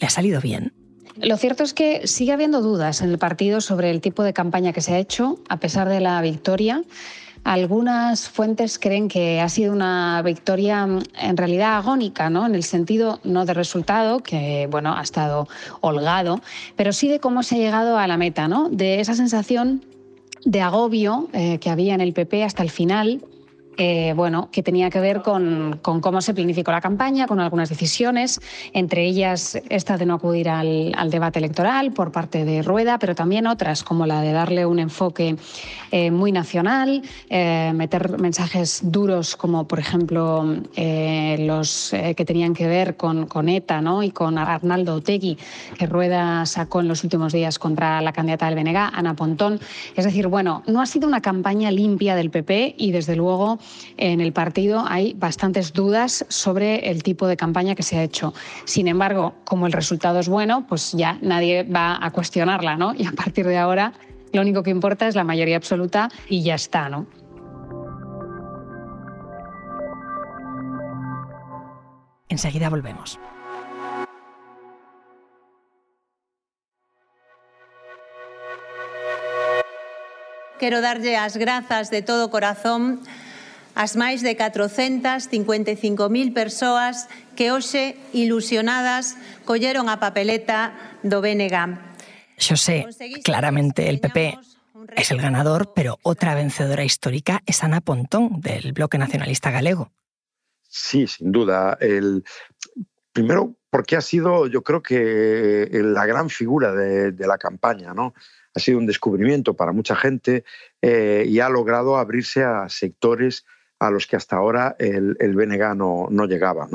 ¿Le 0.00 0.06
ha 0.06 0.10
salido 0.10 0.40
bien? 0.40 0.72
Lo 1.16 1.36
cierto 1.36 1.62
es 1.62 1.74
que 1.74 2.06
sigue 2.06 2.32
habiendo 2.32 2.60
dudas 2.60 3.00
en 3.00 3.10
el 3.10 3.18
partido 3.18 3.60
sobre 3.60 3.90
el 3.90 4.00
tipo 4.00 4.22
de 4.24 4.32
campaña 4.32 4.72
que 4.72 4.80
se 4.80 4.94
ha 4.94 4.98
hecho, 4.98 5.38
a 5.48 5.58
pesar 5.58 5.88
de 5.88 6.00
la 6.00 6.20
victoria. 6.20 6.82
Algunas 7.44 8.30
fuentes 8.30 8.78
creen 8.78 9.08
que 9.08 9.40
ha 9.40 9.48
sido 9.50 9.72
una 9.72 10.22
victoria 10.22 10.86
mm, 10.86 11.02
en 11.20 11.36
realidad 11.36 11.76
agónica, 11.76 12.30
¿no? 12.30 12.46
En 12.46 12.54
el 12.54 12.64
sentido 12.64 13.20
no 13.22 13.44
de 13.44 13.54
resultado, 13.54 14.20
que 14.20 14.66
bueno, 14.70 14.96
ha 14.96 15.02
estado 15.02 15.46
holgado, 15.80 16.40
pero 16.74 16.92
sí 16.92 17.08
de 17.08 17.20
cómo 17.20 17.42
se 17.42 17.56
ha 17.56 17.58
llegado 17.58 17.98
a 17.98 18.06
la 18.06 18.16
meta, 18.16 18.48
¿no? 18.48 18.70
De 18.70 19.00
esa 19.00 19.14
sensación 19.14 19.84
de 20.44 20.62
agobio 20.62 21.28
eh, 21.32 21.58
que 21.58 21.70
había 21.70 21.94
en 21.94 22.00
el 22.00 22.12
PP 22.12 22.44
hasta 22.44 22.62
el 22.62 22.70
final, 22.70 23.22
eh, 23.76 24.12
bueno, 24.14 24.48
que 24.52 24.62
tenía 24.62 24.90
que 24.90 25.00
ver 25.00 25.22
con, 25.22 25.80
cómo 25.82 26.20
se 26.20 26.34
planificó 26.34 26.72
la 26.72 26.80
campaña, 26.80 27.26
con 27.26 27.40
algunas 27.40 27.68
decisiones, 27.68 28.40
entre 28.72 29.04
ellas 29.04 29.60
esta 29.68 29.98
de 29.98 30.06
no 30.06 30.14
acudir 30.14 30.48
al, 30.48 30.92
debate 31.10 31.38
electoral 31.38 31.92
por 31.92 32.12
parte 32.12 32.44
de 32.44 32.62
Rueda, 32.62 32.98
pero 32.98 33.14
también 33.14 33.46
otras, 33.46 33.84
como 33.84 34.06
la 34.06 34.20
de 34.20 34.32
darle 34.32 34.66
un 34.66 34.78
enfoque 34.78 35.36
eh, 35.90 36.10
muy 36.10 36.32
nacional, 36.32 37.02
eh, 37.28 37.72
meter 37.74 38.18
mensajes 38.18 38.80
duros 38.84 39.36
como, 39.36 39.66
por 39.68 39.78
ejemplo, 39.78 40.44
los 41.38 41.90
que 42.16 42.24
tenían 42.24 42.54
que 42.54 42.66
ver 42.66 42.96
con, 42.96 43.48
ETA 43.48 43.80
¿no? 43.80 44.02
y 44.02 44.10
con 44.10 44.38
Arnaldo 44.38 44.96
Otegui, 44.96 45.38
que 45.78 45.86
Rueda 45.86 46.46
sacó 46.46 46.80
en 46.80 46.88
los 46.88 47.04
últimos 47.04 47.32
días 47.32 47.58
contra 47.58 48.00
la 48.00 48.12
candidata 48.12 48.50
del 48.50 48.56
BNG, 48.56 48.76
Ana 48.76 49.14
Pontón. 49.14 49.60
Es 49.94 50.04
decir, 50.04 50.28
bueno, 50.28 50.62
no 50.66 50.80
ha 50.80 50.86
sido 50.86 51.06
una 51.06 51.20
campaña 51.20 51.70
limpia 51.70 52.16
del 52.16 52.30
PP 52.30 52.74
y, 52.78 52.92
desde 52.92 53.16
luego, 53.16 53.58
en 53.96 54.20
el 54.20 54.32
partido 54.32 54.84
hay 54.86 55.14
bastantes 55.14 55.72
dudas 55.72 56.24
sobre 56.28 56.90
el 56.90 57.02
tipo 57.02 57.26
de 57.26 57.36
campaña 57.36 57.74
que 57.74 57.82
se 57.82 57.98
ha 57.98 58.02
hecho. 58.02 58.34
Sin 58.64 58.88
embargo, 58.88 59.34
como 59.44 59.66
el 59.66 59.72
resultado 59.72 60.20
es 60.20 60.28
bueno, 60.28 60.66
pues 60.68 60.92
ya 60.92 61.18
nadie 61.22 61.62
va 61.62 61.98
a 62.04 62.10
cuestionarla, 62.10 62.76
¿no? 62.76 62.94
Y 62.94 63.06
a 63.06 63.12
partir 63.12 63.46
de 63.46 63.58
ahora 63.58 63.92
lo 64.32 64.40
único 64.40 64.62
que 64.62 64.70
importa 64.70 65.06
es 65.06 65.14
la 65.14 65.24
mayoría 65.24 65.56
absoluta 65.56 66.08
y 66.28 66.42
ya 66.42 66.56
está, 66.56 66.88
¿no? 66.88 67.06
Enseguida 72.28 72.68
volvemos. 72.68 73.20
Quero 80.58 80.80
darlle 80.80 81.16
as 81.16 81.36
grazas 81.36 81.90
de 81.90 82.02
todo 82.02 82.30
corazón 82.30 83.02
as 83.74 83.98
máis 83.98 84.22
de 84.22 84.38
455.000 84.38 86.32
persoas 86.32 87.10
que 87.34 87.50
hoxe, 87.50 87.98
ilusionadas, 88.14 89.18
colleron 89.44 89.90
a 89.90 89.98
papeleta 89.98 90.74
do 91.02 91.18
BNG. 91.18 91.74
Xosé, 92.38 92.86
claramente 93.22 93.90
el 93.90 93.98
PP 93.98 94.38
es 94.96 95.10
el 95.10 95.20
ganador, 95.20 95.72
pero 95.74 95.98
otra 96.02 96.34
vencedora 96.34 96.84
histórica 96.84 97.42
es 97.46 97.62
Ana 97.62 97.80
Pontón, 97.80 98.40
del 98.40 98.72
Bloque 98.72 98.98
Nacionalista 98.98 99.50
Galego. 99.50 99.90
Sí, 100.68 101.06
sin 101.06 101.32
duda. 101.32 101.76
El... 101.80 102.24
Primero, 103.12 103.54
porque 103.70 103.96
ha 103.96 104.00
sido, 104.00 104.46
yo 104.48 104.62
creo 104.62 104.82
que 104.82 105.68
la 105.70 106.06
gran 106.06 106.30
figura 106.30 106.72
de, 106.72 107.12
de 107.12 107.26
la 107.26 107.38
campaña, 107.38 107.94
¿no? 107.94 108.14
Ha 108.54 108.60
sido 108.60 108.78
un 108.78 108.86
descubrimiento 108.86 109.54
para 109.54 109.72
mucha 109.72 109.96
gente 109.96 110.44
eh, 110.80 111.24
y 111.26 111.40
ha 111.40 111.48
logrado 111.48 111.96
abrirse 111.96 112.44
a 112.44 112.68
sectores 112.68 113.44
a 113.78 113.90
los 113.90 114.06
que 114.06 114.16
hasta 114.16 114.36
ahora 114.36 114.76
el, 114.78 115.16
el 115.18 115.34
BNG 115.34 115.76
no, 115.76 116.26
llegaba. 116.26 116.68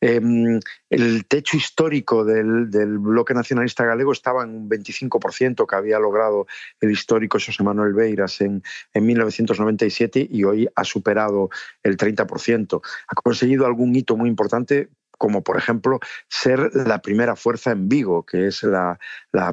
Em, 0.00 0.60
el 0.90 1.26
techo 1.26 1.56
histórico 1.56 2.24
del, 2.24 2.66
bloque 2.98 3.34
nacionalista 3.34 3.84
galego 3.84 4.12
estaba 4.12 4.44
en 4.44 4.50
un 4.50 4.68
25% 4.68 5.66
que 5.66 5.76
había 5.76 5.98
logrado 5.98 6.46
el 6.80 6.90
histórico 6.90 7.38
José 7.38 7.62
Manuel 7.62 7.94
Beiras 7.94 8.40
en, 8.40 8.62
en 8.94 9.06
1997 9.06 10.26
y 10.30 10.44
hoy 10.44 10.68
ha 10.74 10.84
superado 10.84 11.50
el 11.82 11.96
30%. 11.96 12.80
Ha 13.08 13.14
conseguido 13.14 13.66
algún 13.66 13.94
hito 13.94 14.16
muy 14.16 14.28
importante 14.28 14.88
como 15.18 15.42
por 15.42 15.56
ejemplo 15.56 15.98
ser 16.28 16.74
la 16.74 17.00
primera 17.00 17.36
fuerza 17.36 17.70
en 17.70 17.88
Vigo, 17.88 18.26
que 18.26 18.48
es 18.48 18.62
la, 18.62 18.98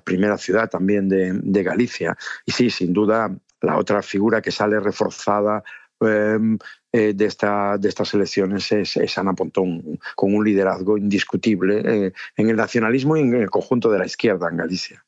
primera 0.03 0.37
ciudad 0.37 0.69
también 0.69 1.07
de, 1.07 1.31
de, 1.41 1.63
Galicia. 1.63 2.17
Y 2.45 2.51
sí, 2.51 2.69
sin 2.69 2.91
duda, 2.91 3.33
la 3.61 3.77
otra 3.77 4.01
figura 4.01 4.41
que 4.41 4.51
sale 4.51 4.77
reforzada 4.81 5.63
Em, 6.05 6.57
eh, 6.95 7.13
de, 7.15 7.25
esta, 7.25 7.77
de 7.79 7.89
estas 7.89 8.13
elecciones 8.13 8.71
es, 8.71 9.17
Ana 9.17 9.33
Pontón, 9.33 9.99
con 10.15 10.35
un 10.35 10.45
liderazgo 10.45 10.95
indiscutible 10.95 11.81
eh, 11.83 12.13
en 12.37 12.49
el 12.49 12.55
nacionalismo 12.55 13.17
y 13.17 13.21
en 13.21 13.33
el 13.33 13.49
conjunto 13.49 13.89
de 13.89 13.97
la 13.97 14.05
izquierda 14.05 14.47
en 14.49 14.57
Galicia. 14.57 15.03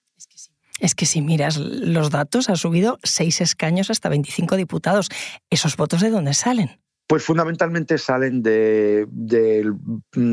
Es 0.80 0.96
que 0.96 1.06
si 1.06 1.22
miras 1.22 1.58
los 1.58 2.10
datos, 2.10 2.50
ha 2.50 2.56
subido 2.56 2.98
seis 3.04 3.40
escaños 3.40 3.92
hasta 3.92 4.10
25 4.10 4.58
diputados. 4.58 5.10
¿Esos 5.52 5.78
votos 5.78 6.02
de 6.02 6.10
dónde 6.10 6.34
salen? 6.34 6.80
Pues 7.08 7.24
fundamentalmente 7.24 8.00
salen 8.00 8.42
del 8.42 9.76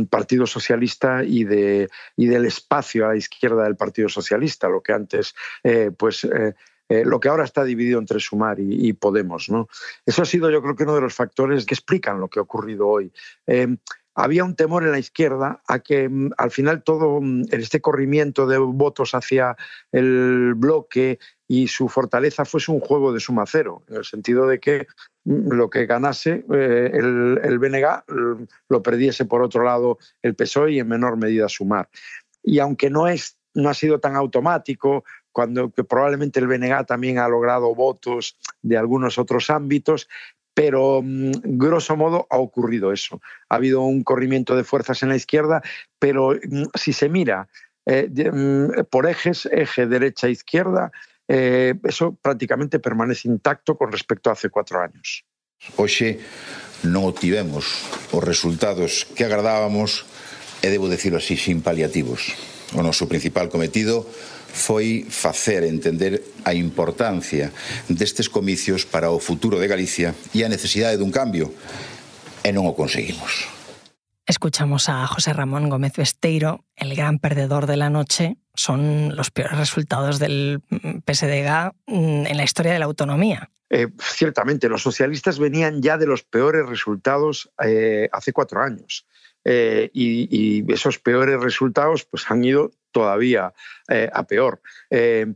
Partido 0.09 0.47
Socialista 0.47 1.23
y, 1.23 1.45
de, 1.45 1.91
y 2.17 2.27
del 2.27 2.47
espacio 2.47 3.05
a 3.05 3.11
la 3.11 3.17
izquierda 3.17 3.65
del 3.65 3.77
Partido 3.77 4.09
Socialista, 4.09 4.71
lo 4.71 4.83
que 4.83 4.95
antes 4.95 5.35
eh, 5.65 5.91
pues, 5.95 6.25
eh, 6.25 6.55
lo 7.05 7.21
que 7.21 7.29
ahora 7.29 7.45
está 7.45 7.65
dividido 7.65 7.99
entre 7.99 8.21
Sumar 8.21 8.59
y, 8.61 8.93
Podemos. 8.93 9.49
¿no? 9.49 9.69
Eso 10.05 10.23
ha 10.23 10.27
sido 10.27 10.51
yo 10.51 10.63
creo 10.63 10.77
que 10.77 10.85
uno 10.85 10.95
de 10.95 11.01
los 11.01 11.15
factores 11.15 11.65
que 11.65 11.75
explican 11.75 12.21
lo 12.21 12.29
que 12.29 12.39
ha 12.39 12.43
ocurrido 12.43 12.89
hoy. 12.89 13.13
Eh, 13.47 13.77
había 14.15 14.45
un 14.45 14.57
temor 14.57 14.85
en 14.85 14.93
la 14.93 14.99
izquierda 14.99 15.63
a 15.67 15.79
que 15.79 16.09
mm, 16.09 16.33
al 16.37 16.51
final 16.51 16.83
todo 16.83 17.21
mm, 17.21 17.45
este 17.51 17.81
corrimiento 17.81 18.47
de 18.47 18.59
votos 18.59 19.15
hacia 19.15 19.57
el 19.91 20.55
bloque 20.55 21.19
y 21.49 21.69
su 21.69 21.89
fortaleza 21.89 22.45
fuese 22.45 22.73
un 22.73 22.81
juego 22.81 23.13
de 23.13 23.21
suma 23.21 23.45
cero, 23.47 23.83
en 23.89 23.97
el 23.97 24.05
sentido 24.05 24.47
de 24.47 24.61
que 24.61 24.87
mm, 25.25 25.53
lo 25.53 25.71
que 25.71 25.87
ganase 25.87 26.45
eh, 26.53 26.91
el, 26.93 27.41
el, 27.43 27.61
lo 28.69 28.83
perdiese 28.83 29.25
por 29.25 29.43
otro 29.43 29.65
lado 29.65 29.99
el 30.23 30.35
PSOE 30.35 30.73
y 30.73 30.81
en 30.81 30.89
menor 30.89 31.17
medida 31.17 31.49
Sumar. 31.49 31.89
Y 32.43 32.59
aunque 32.59 32.91
no, 32.91 33.09
es, 33.09 33.39
no 33.55 33.69
ha 33.69 33.75
sido 33.75 34.01
tan 34.01 34.17
automático, 34.17 35.05
cuando 35.33 35.71
que 35.71 35.85
probablemente 35.85 36.41
el 36.41 36.47
BNG 36.47 36.87
también 36.87 37.19
ha 37.19 37.29
logrado 37.29 37.75
votos 37.75 38.37
de 38.63 38.77
algunos 38.77 39.19
otros 39.19 39.51
ámbitos, 39.51 40.09
pero 40.55 41.01
mm, 41.03 41.33
grosso 41.57 41.97
modo 41.97 42.27
ha 42.31 42.37
ocurrido 42.37 42.93
eso. 42.93 43.21
Ha 43.49 43.57
habido 43.57 43.83
un 43.83 44.05
corrimiento 44.05 44.57
de 44.57 44.65
fuerzas 44.65 45.03
en 45.03 45.09
la 45.09 45.17
izquierda, 45.17 45.63
pero 45.99 46.33
mm, 46.33 46.65
si 46.75 46.93
se 46.93 47.09
mira 47.09 47.49
eh, 47.87 48.09
mm, 48.09 48.85
por 48.91 49.09
ejes, 49.09 49.49
eje 49.51 49.87
derecha-izquierda, 49.87 50.93
eh, 51.29 51.75
eso 51.85 52.15
prácticamente 52.21 52.79
permanece 52.79 53.29
intacto 53.29 53.77
con 53.77 53.91
respecto 53.91 54.31
a 54.31 54.35
hace 54.35 54.51
cuatro 54.51 54.81
años. 54.81 55.25
Hoxe 55.79 56.19
non 56.83 57.07
obtivemos 57.07 57.87
os 58.11 58.23
resultados 58.27 59.07
que 59.15 59.23
agradábamos 59.23 60.03
e 60.59 60.67
debo 60.71 60.91
decirlo 60.91 61.23
así, 61.23 61.39
sin 61.39 61.63
paliativos. 61.63 62.35
O 62.75 62.83
noso 62.83 63.07
principal 63.07 63.47
cometido 63.47 64.03
foi 64.53 65.09
facer 65.09 65.65
entender 65.65 66.21
a 66.45 66.53
importancia 66.53 67.51
destes 67.89 68.29
comicios 68.29 68.85
para 68.85 69.09
o 69.09 69.19
futuro 69.19 69.57
de 69.57 69.67
Galicia 69.67 70.15
e 70.37 70.45
a 70.45 70.53
necesidade 70.53 71.01
dun 71.01 71.11
cambio. 71.11 71.51
E 72.45 72.53
non 72.53 72.69
o 72.69 72.77
conseguimos. 72.77 73.49
Escuchamos 74.27 74.89
a 74.89 75.07
José 75.07 75.33
Ramón 75.33 75.69
Gómez 75.69 75.95
Besteiro, 75.97 76.65
el 76.77 76.95
gran 76.95 77.19
perdedor 77.19 77.67
de 77.67 77.77
la 77.77 77.91
noche. 77.91 78.37
Son 78.55 79.17
los 79.17 79.31
peores 79.31 79.59
resultados 79.59 80.19
del 80.19 80.61
PSDG 80.71 81.73
mm, 81.87 82.27
en 82.27 82.37
la 82.37 82.45
historia 82.45 82.73
de 82.73 82.79
la 82.79 82.85
autonomía. 82.85 83.51
Eh, 83.71 83.89
ciertamente, 83.99 84.69
los 84.69 84.83
socialistas 84.83 85.39
venían 85.39 85.81
ya 85.81 85.97
de 85.97 86.07
los 86.07 86.23
peores 86.23 86.69
resultados 86.69 87.51
eh, 87.65 88.09
hace 88.13 88.33
cuatro 88.33 88.61
años. 88.61 89.07
Eh, 89.45 89.91
y, 89.93 90.29
y, 90.31 90.73
esos 90.73 90.99
peores 90.99 91.41
resultados 91.41 92.05
pues, 92.05 92.31
han 92.31 92.45
ido 92.45 92.71
todavía 92.93 93.53
eh, 93.89 94.09
a 94.13 94.23
peor. 94.25 94.61
Eh, 94.91 95.35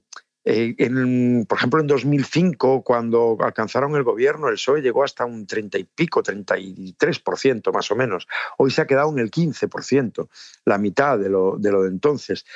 eh, 0.49 0.77
en, 0.79 1.45
por 1.49 1.59
ejemplo, 1.59 1.81
en 1.81 1.89
2005, 1.89 2.83
cuando 2.85 3.37
alcanzaron 3.41 3.97
el 3.97 4.05
gobierno, 4.05 4.49
el 4.49 4.55
PSOE 4.55 4.81
llegó 4.81 5.03
hasta 5.03 5.25
un 5.25 5.45
30 5.45 5.79
y 5.79 5.85
pico, 5.85 6.23
33% 6.23 7.73
más 7.73 7.91
o 7.91 7.97
menos. 7.97 8.29
Hoy 8.57 8.71
se 8.71 8.81
ha 8.81 8.87
quedado 8.87 9.11
en 9.11 9.19
el 9.19 9.33
15%, 9.33 10.29
la 10.65 10.79
mitad 10.79 11.19
de 11.19 11.31
lo 11.31 11.57
de, 11.59 11.73
lo 11.73 11.83
de 11.83 11.89
entonces. 11.89 12.47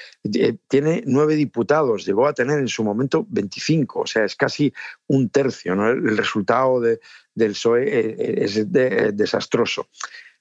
tiene 0.69 1.02
nueve 1.04 1.35
diputados, 1.35 2.07
llegó 2.07 2.28
a 2.28 2.33
tener 2.33 2.61
en 2.61 2.69
su 2.69 2.85
momento 2.85 3.26
25, 3.28 4.02
o 4.02 4.07
sea, 4.07 4.25
es 4.25 4.37
casi 4.37 4.73
un 5.09 5.28
tercio. 5.28 5.75
¿no? 5.75 5.88
El 5.88 6.16
resultado 6.16 6.80
de, 6.80 7.00
del 7.35 7.52
PSOE 7.52 8.45
es 8.45 8.71
desastroso. 8.71 9.88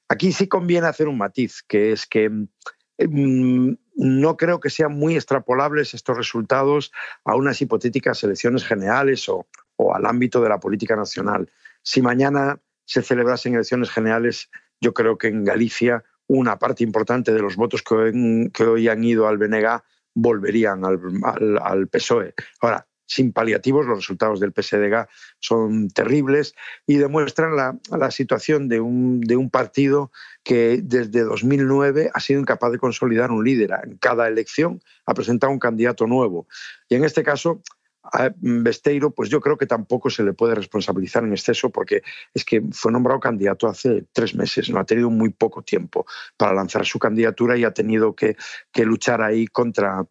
Aquí 0.09 0.31
sí 0.31 0.47
conviene 0.47 0.87
hacer 0.87 1.07
un 1.07 1.19
matiz, 1.19 1.61
que 1.61 1.91
es 1.91 2.07
que 2.07 2.29
mm, 2.29 3.73
no 3.95 4.37
creo 4.37 4.59
que 4.59 4.71
sean 4.71 4.93
muy 4.93 5.15
extrapolables 5.15 5.93
estos 5.93 6.17
resultados 6.17 6.91
a 7.23 7.35
unas 7.35 7.61
hipotéticas 7.61 8.23
elecciones 8.23 8.65
generales 8.65 9.29
o, 9.29 9.47
al 9.93 10.05
ámbito 10.07 10.41
de 10.41 10.49
la 10.49 10.59
política 10.59 10.95
nacional. 10.95 11.51
Si 11.83 12.01
mañana 12.01 12.59
se 12.85 13.03
celebrasen 13.03 13.53
elecciones 13.53 13.91
generales, 13.91 14.49
yo 14.81 14.93
creo 14.93 15.17
que 15.17 15.27
en 15.27 15.45
Galicia 15.45 16.03
una 16.27 16.57
parte 16.57 16.83
importante 16.83 17.31
de 17.31 17.41
los 17.41 17.55
votos 17.55 17.83
que 17.83 18.63
hoy, 18.63 18.87
han 18.87 19.03
ido 19.03 19.27
al 19.27 19.37
BNG 19.37 19.81
volverían 20.15 20.83
al, 20.85 21.59
al 21.61 21.87
PSOE. 21.87 22.33
Ahora, 22.61 22.88
sin 23.09 23.33
paliativos. 23.33 23.85
Los 23.85 23.97
resultados 23.97 24.39
del 24.39 24.53
PSDG 24.53 25.07
son 25.39 25.89
terribles 25.89 26.53
y 26.85 26.95
demuestran 26.95 27.55
la, 27.55 28.11
situación 28.11 28.69
de 28.69 28.79
un, 28.79 29.21
de 29.21 29.35
un, 29.35 29.49
partido 29.49 30.11
que 30.43 30.79
desde 30.83 31.21
2009 31.21 32.11
ha 32.13 32.19
sido 32.19 32.39
incapaz 32.39 32.71
de 32.71 32.77
consolidar 32.77 33.31
un 33.31 33.43
líder. 33.43 33.71
En 33.83 33.97
cada 33.97 34.27
elección 34.27 34.81
ha 35.05 35.13
presentado 35.13 35.51
un 35.51 35.59
candidato 35.59 36.05
nuevo. 36.05 36.47
Y 36.87 36.95
en 36.95 37.03
este 37.03 37.23
caso 37.23 37.61
a 38.03 38.31
Besteiro, 38.37 39.11
pues 39.11 39.29
yo 39.29 39.41
creo 39.41 39.57
que 39.57 39.65
tampoco 39.65 40.09
se 40.09 40.23
le 40.23 40.33
puede 40.33 40.55
responsabilizar 40.55 41.23
en 41.23 41.33
exceso 41.33 41.69
porque 41.69 42.01
es 42.33 42.45
que 42.45 42.61
fue 42.71 42.91
nombrado 42.91 43.19
candidato 43.19 43.67
hace 43.67 44.05
tres 44.13 44.35
meses, 44.35 44.69
no 44.69 44.79
ha 44.79 44.85
tenido 44.85 45.09
muy 45.09 45.29
poco 45.29 45.61
tiempo 45.61 46.05
para 46.37 46.53
lanzar 46.53 46.85
su 46.85 46.97
candidatura 46.99 47.57
y 47.57 47.65
ha 47.65 47.73
tenido 47.73 48.15
que, 48.15 48.35
luchar 48.75 49.21
ahí 49.21 49.45
contra 49.47 50.05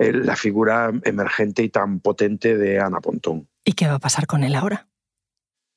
la 0.00 0.34
figura 0.34 0.90
emergente 1.04 1.62
y 1.62 1.68
tan 1.68 2.00
potente 2.00 2.56
de 2.56 2.80
Ana 2.80 3.00
Pontón. 3.00 3.48
¿Y 3.64 3.74
qué 3.74 3.86
va 3.86 3.94
a 3.94 3.98
pasar 3.98 4.26
con 4.26 4.44
él 4.44 4.54
ahora? 4.54 4.88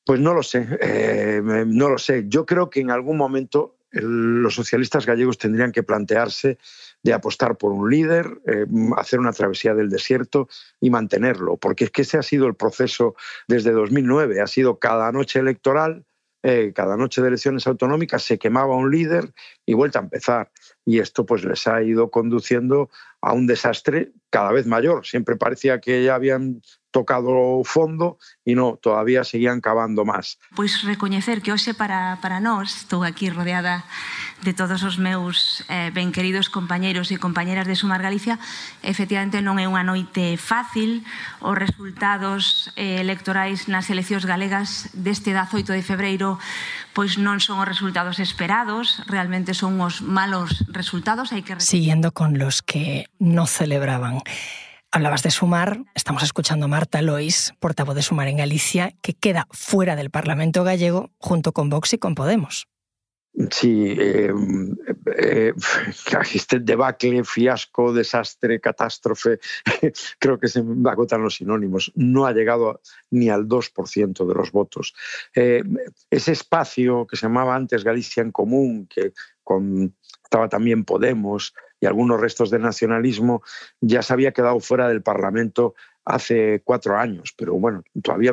Pues 0.06 0.20
no 0.20 0.34
lo 0.34 0.44
sé, 0.44 0.68
eh, 0.82 1.42
no 1.65 1.89
lo 1.89 1.98
sé. 1.98 2.25
Yo 2.27 2.46
creo 2.46 2.70
que 2.70 2.80
en 2.80 2.92
algún 2.92 3.18
momento 3.18 3.77
los 3.92 4.56
socialistas 4.56 5.06
gallegos 5.06 5.38
tendrían 5.38 5.72
que 5.72 5.84
plantearse 5.84 6.58
de 7.03 7.13
apostar 7.13 7.58
por 7.58 7.72
un 7.72 7.89
líder, 7.89 8.42
eh, 8.48 8.65
hacer 8.98 9.20
una 9.20 9.34
travesía 9.34 9.75
del 9.75 9.89
desierto 9.89 10.48
y 10.82 10.89
mantenerlo, 10.89 11.58
porque 11.58 11.86
es 11.86 11.92
que 11.92 12.01
ese 12.01 12.18
ha 12.18 12.24
sido 12.24 12.48
el 12.48 12.56
proceso 12.56 13.15
desde 13.48 13.72
2009, 13.72 14.42
ha 14.42 14.48
sido 14.48 14.80
cada 14.80 15.12
noche 15.12 15.39
electoral, 15.39 16.06
eh, 16.42 16.74
cada 16.75 16.98
noche 16.98 17.22
de 17.22 17.27
elecciones 17.27 17.68
autonómicas 17.68 18.24
se 18.24 18.39
quemaba 18.39 18.75
un 18.75 18.92
líder 18.92 19.34
y 19.65 19.74
vuelta 19.74 20.00
a 20.00 20.03
empezar. 20.03 20.51
Y 20.86 21.00
esto 21.00 21.25
pues 21.25 21.44
les 21.44 21.66
ha 21.68 21.82
ido 21.82 22.12
conduciendo 22.12 22.90
a 23.22 23.34
un 23.34 23.48
desastre 23.48 24.12
cada 24.30 24.52
vez 24.52 24.68
mayor. 24.68 25.06
Siempre 25.06 25.36
parecía 25.36 25.80
que 25.80 26.04
ya 26.04 26.16
habían 26.16 26.62
tocado 26.94 27.34
o 27.34 27.66
fondo 27.66 28.22
e 28.46 28.54
no, 28.54 28.78
todavía 28.78 29.26
seguían 29.26 29.58
cavando 29.58 30.06
máis. 30.06 30.38
Pois 30.54 30.86
recoñecer 30.86 31.42
que 31.42 31.50
hoxe 31.50 31.74
para, 31.74 32.22
para 32.22 32.38
nós, 32.38 32.86
estou 32.86 33.02
aquí 33.02 33.34
rodeada 33.34 33.82
de 34.46 34.54
todos 34.54 34.86
os 34.86 35.02
meus 35.02 35.66
eh, 35.74 35.90
ben 35.90 36.14
queridos 36.14 36.54
compañeiros 36.54 37.10
e 37.10 37.18
compañeras 37.18 37.66
de 37.66 37.74
Sumar 37.74 38.06
Galicia, 38.06 38.38
efectivamente 38.86 39.42
non 39.42 39.58
é 39.58 39.66
unha 39.66 39.82
noite 39.82 40.38
fácil, 40.38 41.02
os 41.42 41.58
resultados 41.58 42.70
eh, 42.78 43.02
electorais 43.02 43.66
nas 43.66 43.90
eleccións 43.90 44.30
galegas 44.30 44.94
deste 44.94 45.34
18 45.34 45.74
de 45.74 45.82
febreiro 45.82 46.38
pois 46.94 47.18
non 47.18 47.42
son 47.42 47.58
os 47.58 47.68
resultados 47.68 48.22
esperados, 48.22 49.02
realmente 49.10 49.58
son 49.58 49.82
os 49.82 50.06
malos 50.06 50.62
resultados, 50.70 51.34
hai 51.34 51.42
que... 51.42 51.58
Siguiendo 51.58 52.14
con 52.14 52.38
los 52.38 52.62
que 52.62 53.10
no 53.18 53.50
celebraban. 53.50 54.22
Hablabas 54.96 55.24
de 55.24 55.32
Sumar, 55.32 55.80
estamos 55.96 56.22
escuchando 56.22 56.66
a 56.66 56.68
Marta 56.68 57.02
Lois, 57.02 57.56
portavoz 57.60 57.96
de 57.96 58.04
Sumar 58.04 58.28
en 58.28 58.38
Galicia, 58.38 58.94
que 59.02 59.16
queda 59.16 59.48
fuera 59.50 59.96
del 59.96 60.12
Parlamento 60.12 60.64
gallego 60.64 61.10
junto 61.18 61.52
con 61.52 61.68
Vox 61.72 61.94
y 61.94 61.98
con 61.98 62.14
Podemos. 62.14 62.68
Sí, 63.50 63.96
eh, 63.98 64.32
eh, 65.18 65.54
debacle, 66.62 67.24
fiasco, 67.24 67.92
desastre, 67.92 68.60
catástrofe, 68.60 69.40
creo 70.20 70.40
que 70.40 70.48
se 70.48 70.64
agotan 70.86 71.24
los 71.24 71.38
sinónimos. 71.38 71.92
No 71.96 72.28
ha 72.28 72.32
llegado 72.32 72.80
ni 73.10 73.30
al 73.30 73.48
2% 73.48 74.28
de 74.28 74.36
los 74.36 74.52
votos. 74.52 74.94
Eh, 75.34 75.64
ese 76.12 76.34
espacio 76.34 77.08
que 77.08 77.16
se 77.16 77.26
llamaba 77.26 77.56
antes 77.56 77.84
Galicia 77.84 78.22
en 78.22 78.32
Común, 78.32 78.88
que 78.88 79.14
con, 79.42 79.96
estaba 80.24 80.50
también 80.50 80.86
Podemos, 80.86 81.56
y 81.84 81.86
algunos 81.86 82.22
restos 82.22 82.50
de 82.50 82.60
nacionalismo, 82.60 83.44
ya 83.82 84.02
se 84.02 84.13
había 84.13 84.32
quedado 84.32 84.62
fuera 84.62 84.88
del 84.88 85.02
Parlamento 85.02 85.75
hace 86.06 86.62
cuatro 86.63 86.98
años, 86.98 87.34
pero 87.38 87.56
bueno, 87.56 87.84
todavía 88.02 88.32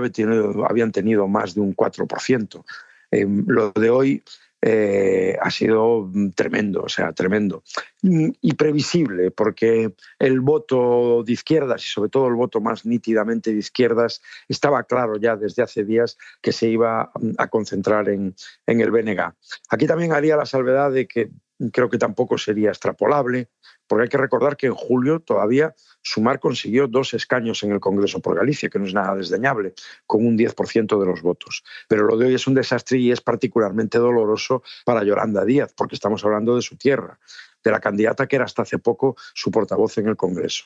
habían 0.68 0.92
tenido 0.92 1.26
más 1.26 1.56
de 1.56 1.60
un 1.60 1.74
4%. 1.74 2.64
Eh, 3.10 3.26
lo 3.48 3.72
de 3.72 3.90
hoy 3.90 4.22
eh, 4.62 5.36
ha 5.42 5.50
sido 5.50 6.08
tremendo, 6.36 6.82
o 6.82 6.88
sea, 6.88 7.12
tremendo. 7.12 7.64
Y 8.02 8.54
previsible, 8.54 9.32
porque 9.32 9.94
el 10.20 10.40
voto 10.40 11.24
de 11.24 11.32
izquierdas 11.32 11.84
y 11.84 11.88
sobre 11.88 12.08
todo 12.08 12.28
el 12.28 12.34
voto 12.34 12.60
más 12.60 12.86
nítidamente 12.86 13.50
de 13.52 13.58
izquierdas 13.58 14.22
estaba 14.48 14.84
claro 14.84 15.16
ya 15.16 15.34
desde 15.34 15.64
hace 15.64 15.82
días 15.82 16.18
que 16.40 16.52
se 16.52 16.68
iba 16.68 17.10
a 17.36 17.48
concentrar 17.48 18.10
en, 18.10 18.36
en 18.68 18.80
el 18.80 18.92
BNG. 18.92 19.32
Aquí 19.70 19.88
también 19.88 20.12
haría 20.12 20.36
la 20.36 20.46
salvedad 20.46 20.92
de 20.92 21.08
que 21.08 21.30
creo 21.72 21.90
que 21.90 21.98
tampoco 21.98 22.38
sería 22.38 22.70
extrapolable, 22.70 23.50
porque 23.86 24.04
hay 24.04 24.08
que 24.08 24.16
recordar 24.16 24.56
que 24.56 24.66
en 24.66 24.74
julio 24.74 25.20
todavía 25.20 25.74
Sumar 26.02 26.40
consiguió 26.40 26.86
dos 26.86 27.12
escaños 27.12 27.62
en 27.62 27.72
el 27.72 27.80
Congreso 27.80 28.20
por 28.20 28.36
Galicia, 28.36 28.70
que 28.70 28.78
no 28.78 28.86
es 28.86 28.94
nada 28.94 29.14
desdeñable, 29.14 29.74
con 30.06 30.26
un 30.26 30.38
10% 30.38 30.98
de 30.98 31.06
los 31.06 31.22
votos. 31.22 31.62
Pero 31.88 32.04
lo 32.06 32.16
de 32.16 32.26
hoy 32.26 32.34
es 32.34 32.46
un 32.46 32.54
desastre 32.54 32.98
y 32.98 33.10
es 33.12 33.20
particularmente 33.20 33.98
doloroso 33.98 34.62
para 34.84 35.04
Yolanda 35.04 35.44
Díaz, 35.44 35.74
porque 35.76 35.96
estamos 35.96 36.24
hablando 36.24 36.56
de 36.56 36.62
su 36.62 36.76
tierra, 36.76 37.18
de 37.62 37.70
la 37.70 37.80
candidata 37.80 38.26
que 38.26 38.36
era 38.36 38.46
hasta 38.46 38.62
hace 38.62 38.78
poco 38.78 39.16
su 39.34 39.50
portavoz 39.50 39.98
en 39.98 40.08
el 40.08 40.16
Congreso. 40.16 40.64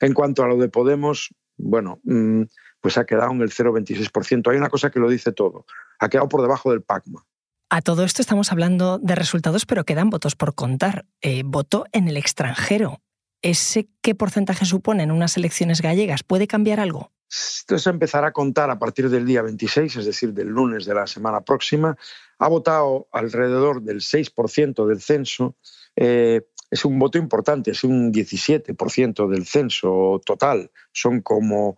En 0.00 0.14
cuanto 0.14 0.44
a 0.44 0.48
lo 0.48 0.56
de 0.56 0.68
Podemos, 0.68 1.34
bueno, 1.56 2.00
mm, 2.04 2.42
pues 2.80 2.98
ha 2.98 3.04
quedado 3.04 3.32
en 3.32 3.40
el 3.40 3.50
0,26%. 3.50 4.50
Hay 4.50 4.58
una 4.58 4.68
cosa 4.68 4.90
que 4.90 5.00
lo 5.00 5.08
dice 5.08 5.32
todo, 5.32 5.66
ha 5.98 6.08
quedado 6.08 6.28
por 6.28 6.42
debajo 6.42 6.70
del 6.70 6.82
PACMA. 6.82 7.24
A 7.68 7.82
todo 7.82 8.04
esto 8.04 8.22
estamos 8.22 8.52
hablando 8.52 8.98
de 8.98 9.16
resultados, 9.16 9.66
pero 9.66 9.84
quedan 9.84 10.08
votos 10.08 10.36
por 10.36 10.54
contar. 10.54 11.04
Eh, 11.20 11.42
voto 11.44 11.84
en 11.90 12.06
el 12.06 12.16
extranjero. 12.16 13.00
¿Ese 13.42 13.88
qué 14.02 14.14
porcentaje 14.14 14.64
supone 14.64 15.02
en 15.02 15.10
unas 15.10 15.36
elecciones 15.36 15.82
gallegas? 15.82 16.22
¿Puede 16.22 16.46
cambiar 16.46 16.78
algo? 16.78 17.10
Esto 17.28 17.76
se 17.78 17.90
empezará 17.90 18.28
a 18.28 18.32
contar 18.32 18.70
a 18.70 18.78
partir 18.78 19.10
del 19.10 19.26
día 19.26 19.42
26, 19.42 19.96
es 19.96 20.06
decir, 20.06 20.32
del 20.32 20.46
lunes 20.46 20.84
de 20.84 20.94
la 20.94 21.08
semana 21.08 21.40
próxima. 21.40 21.96
Ha 22.38 22.48
votado 22.48 23.08
alrededor 23.10 23.82
del 23.82 24.00
6% 24.00 24.86
del 24.86 25.00
censo. 25.00 25.56
Eh, 25.96 26.42
es 26.70 26.84
un 26.84 27.00
voto 27.00 27.18
importante, 27.18 27.72
es 27.72 27.82
un 27.82 28.12
17% 28.12 29.28
del 29.28 29.44
censo 29.44 30.20
total. 30.24 30.70
Son 30.92 31.20
como 31.20 31.76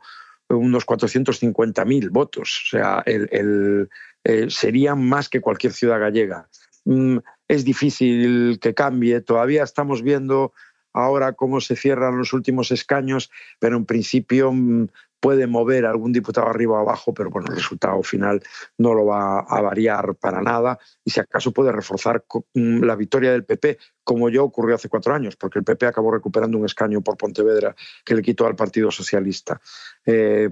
unos 0.51 0.87
450.000 0.87 2.11
votos. 2.11 2.63
O 2.67 2.77
sea, 2.77 3.03
el, 3.07 3.89
eh, 4.29 4.51
serían 4.51 5.03
más 5.09 5.31
que 5.31 5.41
cualquier 5.41 5.73
ciudad 5.73 5.99
gallega. 5.99 6.49
Mm, 6.85 7.19
es 7.49 7.65
difícil 7.65 8.59
que 8.61 8.75
cambie, 8.75 9.23
todavía 9.23 9.63
estamos 9.63 10.03
viendo 10.03 10.53
ahora 10.93 11.33
cómo 11.33 11.63
se 11.63 11.77
cierran 11.77 12.19
los 12.19 12.35
últimos 12.35 12.71
escaños, 12.71 13.31
pero 13.59 13.79
en 13.79 13.87
principio 13.87 14.53
mm, 14.53 14.89
puede 15.21 15.47
mover 15.47 15.87
algún 15.87 16.13
diputado 16.13 16.49
arriba 16.49 16.75
o 16.75 16.81
abajo, 16.81 17.13
pero 17.13 17.31
bueno, 17.31 17.49
el 17.49 17.57
resultado 17.57 18.03
final 18.03 18.43
no 18.77 18.95
lo 18.95 19.07
va 19.07 19.41
a 19.41 19.61
variar 19.61 20.15
para 20.15 20.41
nada 20.43 20.79
y 21.05 21.11
si 21.11 21.21
acaso 21.21 21.53
puede 21.53 21.73
reforzar 21.73 22.25
mm, 22.55 22.83
la 22.85 22.97
victoria 22.97 23.33
del 23.33 23.45
PP, 23.45 23.79
como 24.05 24.29
ya 24.29 24.43
ocurrió 24.43 24.77
hace 24.77 24.89
cuatro 24.89 25.15
años, 25.15 25.37
porque 25.37 25.59
el 25.59 25.65
PP 25.65 25.87
acabó 25.87 26.11
recuperando 26.13 26.59
un 26.59 26.65
escaño 26.65 27.01
por 27.01 27.17
Pontevedra 27.17 27.75
que 28.05 28.15
le 28.15 28.23
quitó 28.23 28.47
al 28.47 28.57
Partido 28.57 28.91
Socialista. 28.91 29.61
Eh, 30.07 30.49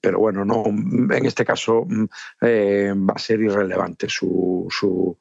pero 0.00 0.18
bueno, 0.18 0.44
no, 0.44 0.64
en 0.66 1.26
este 1.26 1.44
caso 1.44 1.86
mm, 1.88 2.04
eh, 2.42 2.94
va 2.96 3.14
a 3.16 3.18
ser 3.18 3.40
irrelevante 3.40 4.08
su, 4.08 4.66
su, 4.70 5.16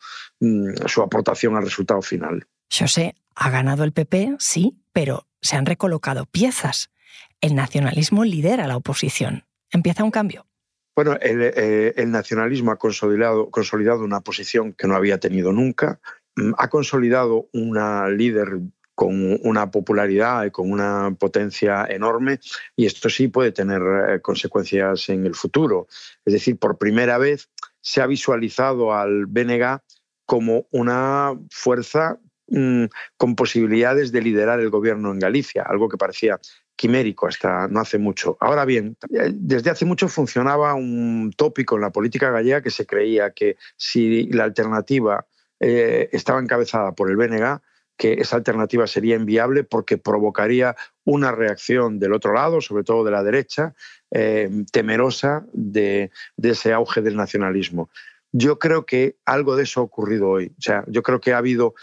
su 0.86 1.02
aportación 1.02 1.56
al 1.56 1.64
resultado 1.64 2.02
final. 2.02 2.46
José, 2.72 3.16
ha 3.36 3.50
ganado 3.50 3.84
el 3.84 3.94
PP, 3.94 4.36
sí, 4.40 4.78
pero 4.92 5.26
se 5.42 5.56
han 5.56 5.66
recolocado 5.66 6.26
piezas 6.26 6.92
el 7.42 7.56
nacionalismo 7.56 8.24
lidera 8.24 8.68
la 8.68 8.78
oposición. 8.78 9.46
¿Empieza 9.72 10.04
un 10.04 10.12
cambio? 10.12 10.46
Bueno, 10.96 11.18
el, 11.22 11.54
eh, 11.56 12.06
nacionalismo 12.08 12.72
ha 12.72 12.78
consolidado, 12.78 13.50
consolidado, 13.50 14.04
una 14.04 14.22
posición 14.22 14.74
que 14.74 14.88
no 14.88 14.96
había 14.96 15.20
tenido 15.20 15.54
nunca, 15.54 16.00
mm, 16.36 16.54
ha 16.58 16.70
consolidado 16.70 17.48
una 17.54 18.10
líder 18.10 18.60
con 18.96 19.40
una 19.44 19.72
popularidad 19.72 20.44
y 20.44 20.52
con 20.52 20.70
una 20.70 21.16
potencia 21.18 21.86
enorme 21.90 22.42
y 22.76 22.86
esto 22.86 23.10
sí 23.10 23.30
puede 23.30 23.54
tener 23.54 23.82
eh, 23.82 24.20
consecuencias 24.22 25.08
en 25.08 25.26
el 25.26 25.36
futuro. 25.36 25.88
Es 26.26 26.34
decir, 26.34 26.60
por 26.60 26.78
primera 26.78 27.18
vez 27.18 27.50
se 27.80 28.02
ha 28.02 28.08
visualizado 28.08 28.94
al 28.94 29.26
BNG 29.26 29.80
como 30.26 30.68
una 30.72 31.34
fuerza 31.50 32.20
mm, 32.50 32.88
con 33.16 33.38
posibilidades 33.38 34.12
de 34.12 34.22
liderar 34.22 34.60
el 34.60 34.70
gobierno 34.70 35.14
en 35.14 35.20
Galicia, 35.20 35.64
algo 35.64 35.88
que 35.88 35.96
parecía 35.96 36.38
quimérico 36.80 37.28
hasta 37.28 37.68
no 37.68 37.82
hace 37.82 37.98
mucho. 37.98 38.38
Ahora 38.40 38.64
bien, 38.64 38.96
desde 39.34 39.70
hace 39.70 39.84
mucho 39.84 40.08
funcionaba 40.08 40.76
un 40.76 41.34
tópico 41.36 41.76
en 41.76 41.82
la 41.82 41.90
política 41.90 42.32
gallega 42.32 42.62
que 42.62 42.72
se 42.72 42.86
creía 42.86 43.32
que 43.32 43.58
si 43.76 44.28
la 44.32 44.46
alternativa 44.46 45.26
eh, 45.60 46.08
estaba 46.14 46.40
encabezada 46.40 46.94
por 46.94 47.10
el 47.10 47.18
BNG, 47.18 47.60
que 47.98 48.14
esa 48.14 48.38
alternativa 48.38 48.88
sería 48.88 49.18
inviable 49.18 49.66
porque 49.66 49.98
provocaría 49.98 50.78
una 51.04 51.34
reacción 51.34 52.00
del 52.00 52.14
otro 52.14 52.32
lado, 52.32 52.62
sobre 52.62 52.86
todo 52.86 53.04
de 53.04 53.12
la 53.12 53.24
derecha, 53.24 53.74
eh, 54.12 54.50
temerosa 54.72 55.46
de, 55.52 56.12
de, 56.38 56.50
ese 56.52 56.72
auge 56.72 57.02
del 57.02 57.18
nacionalismo. 57.18 57.90
Yo 58.32 58.58
creo 58.58 58.86
que 58.86 59.18
algo 59.26 59.58
de 59.58 59.64
eso 59.64 59.82
ha 59.82 59.84
ocurrido 59.84 60.30
hoy. 60.30 60.54
O 60.58 60.62
sea, 60.62 60.86
yo 60.88 61.04
creo 61.04 61.20
que 61.20 61.34
ha 61.34 61.40
habido 61.40 61.74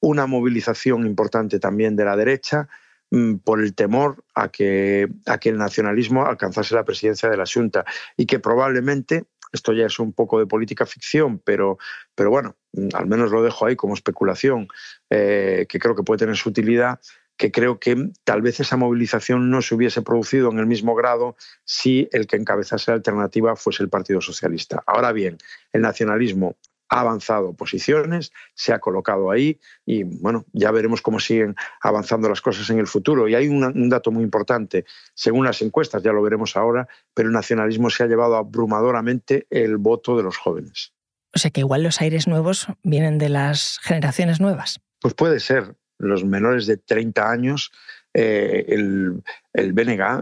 una 0.00 0.26
movilización 0.26 1.06
importante 1.06 1.60
también 1.60 1.94
de 1.94 2.04
la 2.04 2.16
derecha, 2.16 2.68
por 3.44 3.60
el 3.60 3.74
temor 3.74 4.24
a 4.34 4.48
que, 4.48 5.08
a 5.26 5.38
que 5.38 5.48
el 5.48 5.58
nacionalismo 5.58 6.26
alcanzase 6.26 6.74
la 6.74 6.84
presidencia 6.84 7.28
de 7.28 7.36
la 7.36 7.44
Junta 7.44 7.84
y 8.16 8.26
que 8.26 8.38
probablemente, 8.38 9.24
esto 9.52 9.72
ya 9.72 9.86
es 9.86 9.98
un 9.98 10.12
poco 10.12 10.38
de 10.38 10.46
política 10.46 10.86
ficción, 10.86 11.40
pero, 11.40 11.78
pero 12.14 12.30
bueno, 12.30 12.56
mm, 12.72 12.88
al 12.94 13.06
menos 13.06 13.32
lo 13.32 13.42
dejo 13.42 13.66
ahí 13.66 13.74
como 13.74 13.94
especulación, 13.94 14.68
eh, 15.10 15.66
que 15.68 15.78
creo 15.78 15.96
que 15.96 16.04
puede 16.04 16.18
tener 16.18 16.36
su 16.36 16.50
utilidad, 16.50 17.00
que 17.36 17.50
creo 17.50 17.80
que 17.80 18.10
tal 18.22 18.42
vez 18.42 18.60
esa 18.60 18.76
movilización 18.76 19.50
no 19.50 19.62
se 19.62 19.74
hubiese 19.74 20.02
producido 20.02 20.50
en 20.52 20.58
el 20.58 20.66
mismo 20.66 20.94
grado 20.94 21.36
si 21.64 22.06
el 22.12 22.26
que 22.26 22.36
encabezase 22.36 22.90
la 22.90 22.96
alternativa 22.96 23.56
fuese 23.56 23.82
el 23.82 23.88
Partido 23.88 24.20
Socialista. 24.20 24.82
Ahora 24.86 25.10
bien, 25.12 25.38
el 25.72 25.80
nacionalismo 25.80 26.56
ha 26.90 27.00
avanzado 27.00 27.54
posiciones, 27.54 28.32
se 28.54 28.72
ha 28.72 28.80
colocado 28.80 29.30
ahí 29.30 29.58
y 29.86 30.02
bueno, 30.02 30.44
ya 30.52 30.70
veremos 30.72 31.00
cómo 31.00 31.20
siguen 31.20 31.54
avanzando 31.80 32.28
las 32.28 32.40
cosas 32.40 32.68
en 32.70 32.78
el 32.78 32.88
futuro. 32.88 33.28
Y 33.28 33.34
hay 33.36 33.48
un, 33.48 33.88
dato 33.88 34.10
muy 34.10 34.24
importante, 34.24 34.84
según 35.14 35.46
las 35.46 35.62
encuestas, 35.62 36.02
ya 36.02 36.12
lo 36.12 36.20
veremos 36.20 36.56
ahora, 36.56 36.88
pero 37.14 37.28
el 37.28 37.32
nacionalismo 37.32 37.90
se 37.90 38.02
ha 38.02 38.06
llevado 38.06 38.36
abrumadoramente 38.36 39.46
el 39.50 39.76
voto 39.76 40.16
de 40.16 40.24
los 40.24 40.36
jóvenes. 40.36 40.92
O 41.32 41.38
sea 41.38 41.52
que 41.52 41.60
igual 41.60 41.84
los 41.84 42.00
aires 42.00 42.26
nuevos 42.26 42.66
vienen 42.82 43.18
de 43.18 43.28
las 43.28 43.78
generaciones 43.82 44.40
nuevas. 44.40 44.80
Pues 45.00 45.14
puede 45.14 45.40
ser. 45.40 45.76
Los 45.98 46.24
menores 46.24 46.66
de 46.66 46.78
30 46.78 47.30
años 47.30 47.72
eh, 48.12 48.64
el, 48.68 49.22
el, 49.52 49.74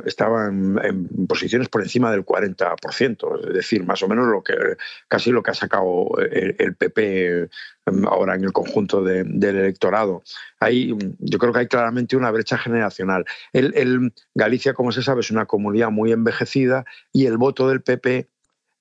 estaba 0.05 0.48
en, 0.48 1.09
posiciones 1.27 1.68
por 1.68 1.83
encima 1.83 2.11
del 2.11 2.24
40%, 2.24 3.48
es 3.48 3.55
decir, 3.55 3.85
más 3.85 4.03
o 4.03 4.09
menos 4.09 4.27
lo 4.27 4.42
que, 4.42 4.55
casi 5.09 5.31
lo 5.31 5.42
que 5.42 5.53
ha 5.53 5.55
sacado 5.55 6.09
el, 6.18 6.74
PP 6.77 7.48
em, 7.87 8.07
ahora 8.07 8.35
en 8.35 8.44
el 8.44 8.53
conjunto 8.53 9.03
del 9.03 9.42
electorado. 9.42 10.22
Yo 11.18 11.38
creo 11.38 11.53
que 11.53 11.61
hay 11.61 11.66
claramente 11.66 12.16
una 12.16 12.31
brecha 12.31 12.59
generacional. 12.59 13.24
El, 13.53 14.12
Galicia, 14.35 14.74
como 14.74 14.92
se 14.92 15.03
sabe, 15.03 15.20
es 15.20 15.31
una 15.31 15.46
comunidad 15.46 15.90
muy 15.90 16.12
envejecida 16.12 16.85
y 17.12 17.27
el 17.27 17.38
voto 17.38 17.68
del 17.68 17.83
PP 17.83 18.29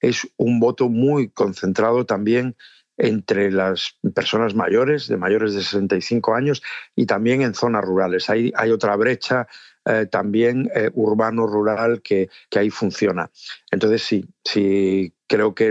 es 0.02 0.28
un 0.38 0.60
voto 0.60 0.90
muy 0.90 1.30
concentrado 1.30 2.06
también 2.06 2.56
entre 2.98 3.52
las 3.52 3.98
personas 4.14 4.56
mayores, 4.56 5.08
de 5.08 5.18
mayores 5.18 5.54
de 5.54 5.62
65 5.62 6.34
años, 6.34 6.62
y 6.96 7.06
también 7.06 7.42
en 7.42 7.54
zonas 7.54 7.86
rurales. 7.86 8.30
Hay, 8.30 8.52
hay 8.56 8.72
otra 8.72 8.96
brecha 8.96 9.48
eh, 9.88 10.06
también 10.06 10.70
eh, 10.76 10.90
urbano-rural 10.94 12.02
que, 12.02 12.30
que, 12.50 12.60
ahí 12.60 12.70
funciona. 12.70 13.30
Entonces 13.72 14.04
sí, 14.04 14.26
sí 14.44 15.14
creo 15.28 15.56
que 15.56 15.70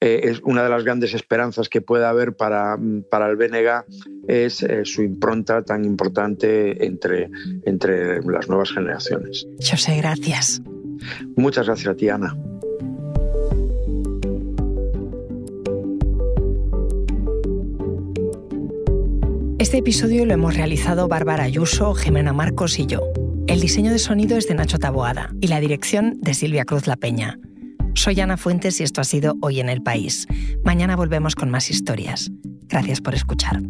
eh, 0.00 0.20
es 0.24 0.40
una 0.42 0.62
de 0.62 0.68
las 0.68 0.84
grandes 0.84 1.14
esperanzas 1.14 1.70
que 1.70 1.80
puede 1.80 2.04
haber 2.04 2.36
para, 2.36 2.78
para 3.10 3.30
el 3.30 3.36
BNG 3.36 3.84
es 4.28 4.66
su 4.84 5.02
impronta 5.02 5.62
tan 5.62 5.86
importante 5.86 6.84
entre, 6.84 7.30
entre 7.64 8.20
las 8.22 8.48
nuevas 8.48 8.72
generaciones. 8.72 9.46
José, 9.58 9.96
gracias. 9.98 10.60
Muchas 11.36 11.66
gracias 11.66 11.88
a 11.88 11.96
ti, 11.96 12.10
Ana. 12.10 12.36
Este 19.76 19.90
episodio 19.90 20.24
lo 20.24 20.32
hemos 20.32 20.56
realizado 20.56 21.06
Bárbara 21.06 21.44
Ayuso, 21.44 21.92
Jimena 21.92 22.32
Marcos 22.32 22.78
y 22.78 22.86
yo. 22.86 23.02
El 23.46 23.60
diseño 23.60 23.92
de 23.92 23.98
sonido 23.98 24.38
es 24.38 24.48
de 24.48 24.54
Nacho 24.54 24.78
Taboada 24.78 25.34
y 25.42 25.48
la 25.48 25.60
dirección 25.60 26.18
de 26.22 26.32
Silvia 26.32 26.64
Cruz 26.64 26.86
La 26.86 26.96
Peña. 26.96 27.38
Soy 27.92 28.18
Ana 28.18 28.38
Fuentes 28.38 28.80
y 28.80 28.84
esto 28.84 29.02
ha 29.02 29.04
sido 29.04 29.34
Hoy 29.42 29.60
en 29.60 29.68
el 29.68 29.82
País. 29.82 30.26
Mañana 30.64 30.96
volvemos 30.96 31.34
con 31.34 31.50
más 31.50 31.70
historias. 31.70 32.30
Gracias 32.68 33.02
por 33.02 33.14
escuchar. 33.14 33.60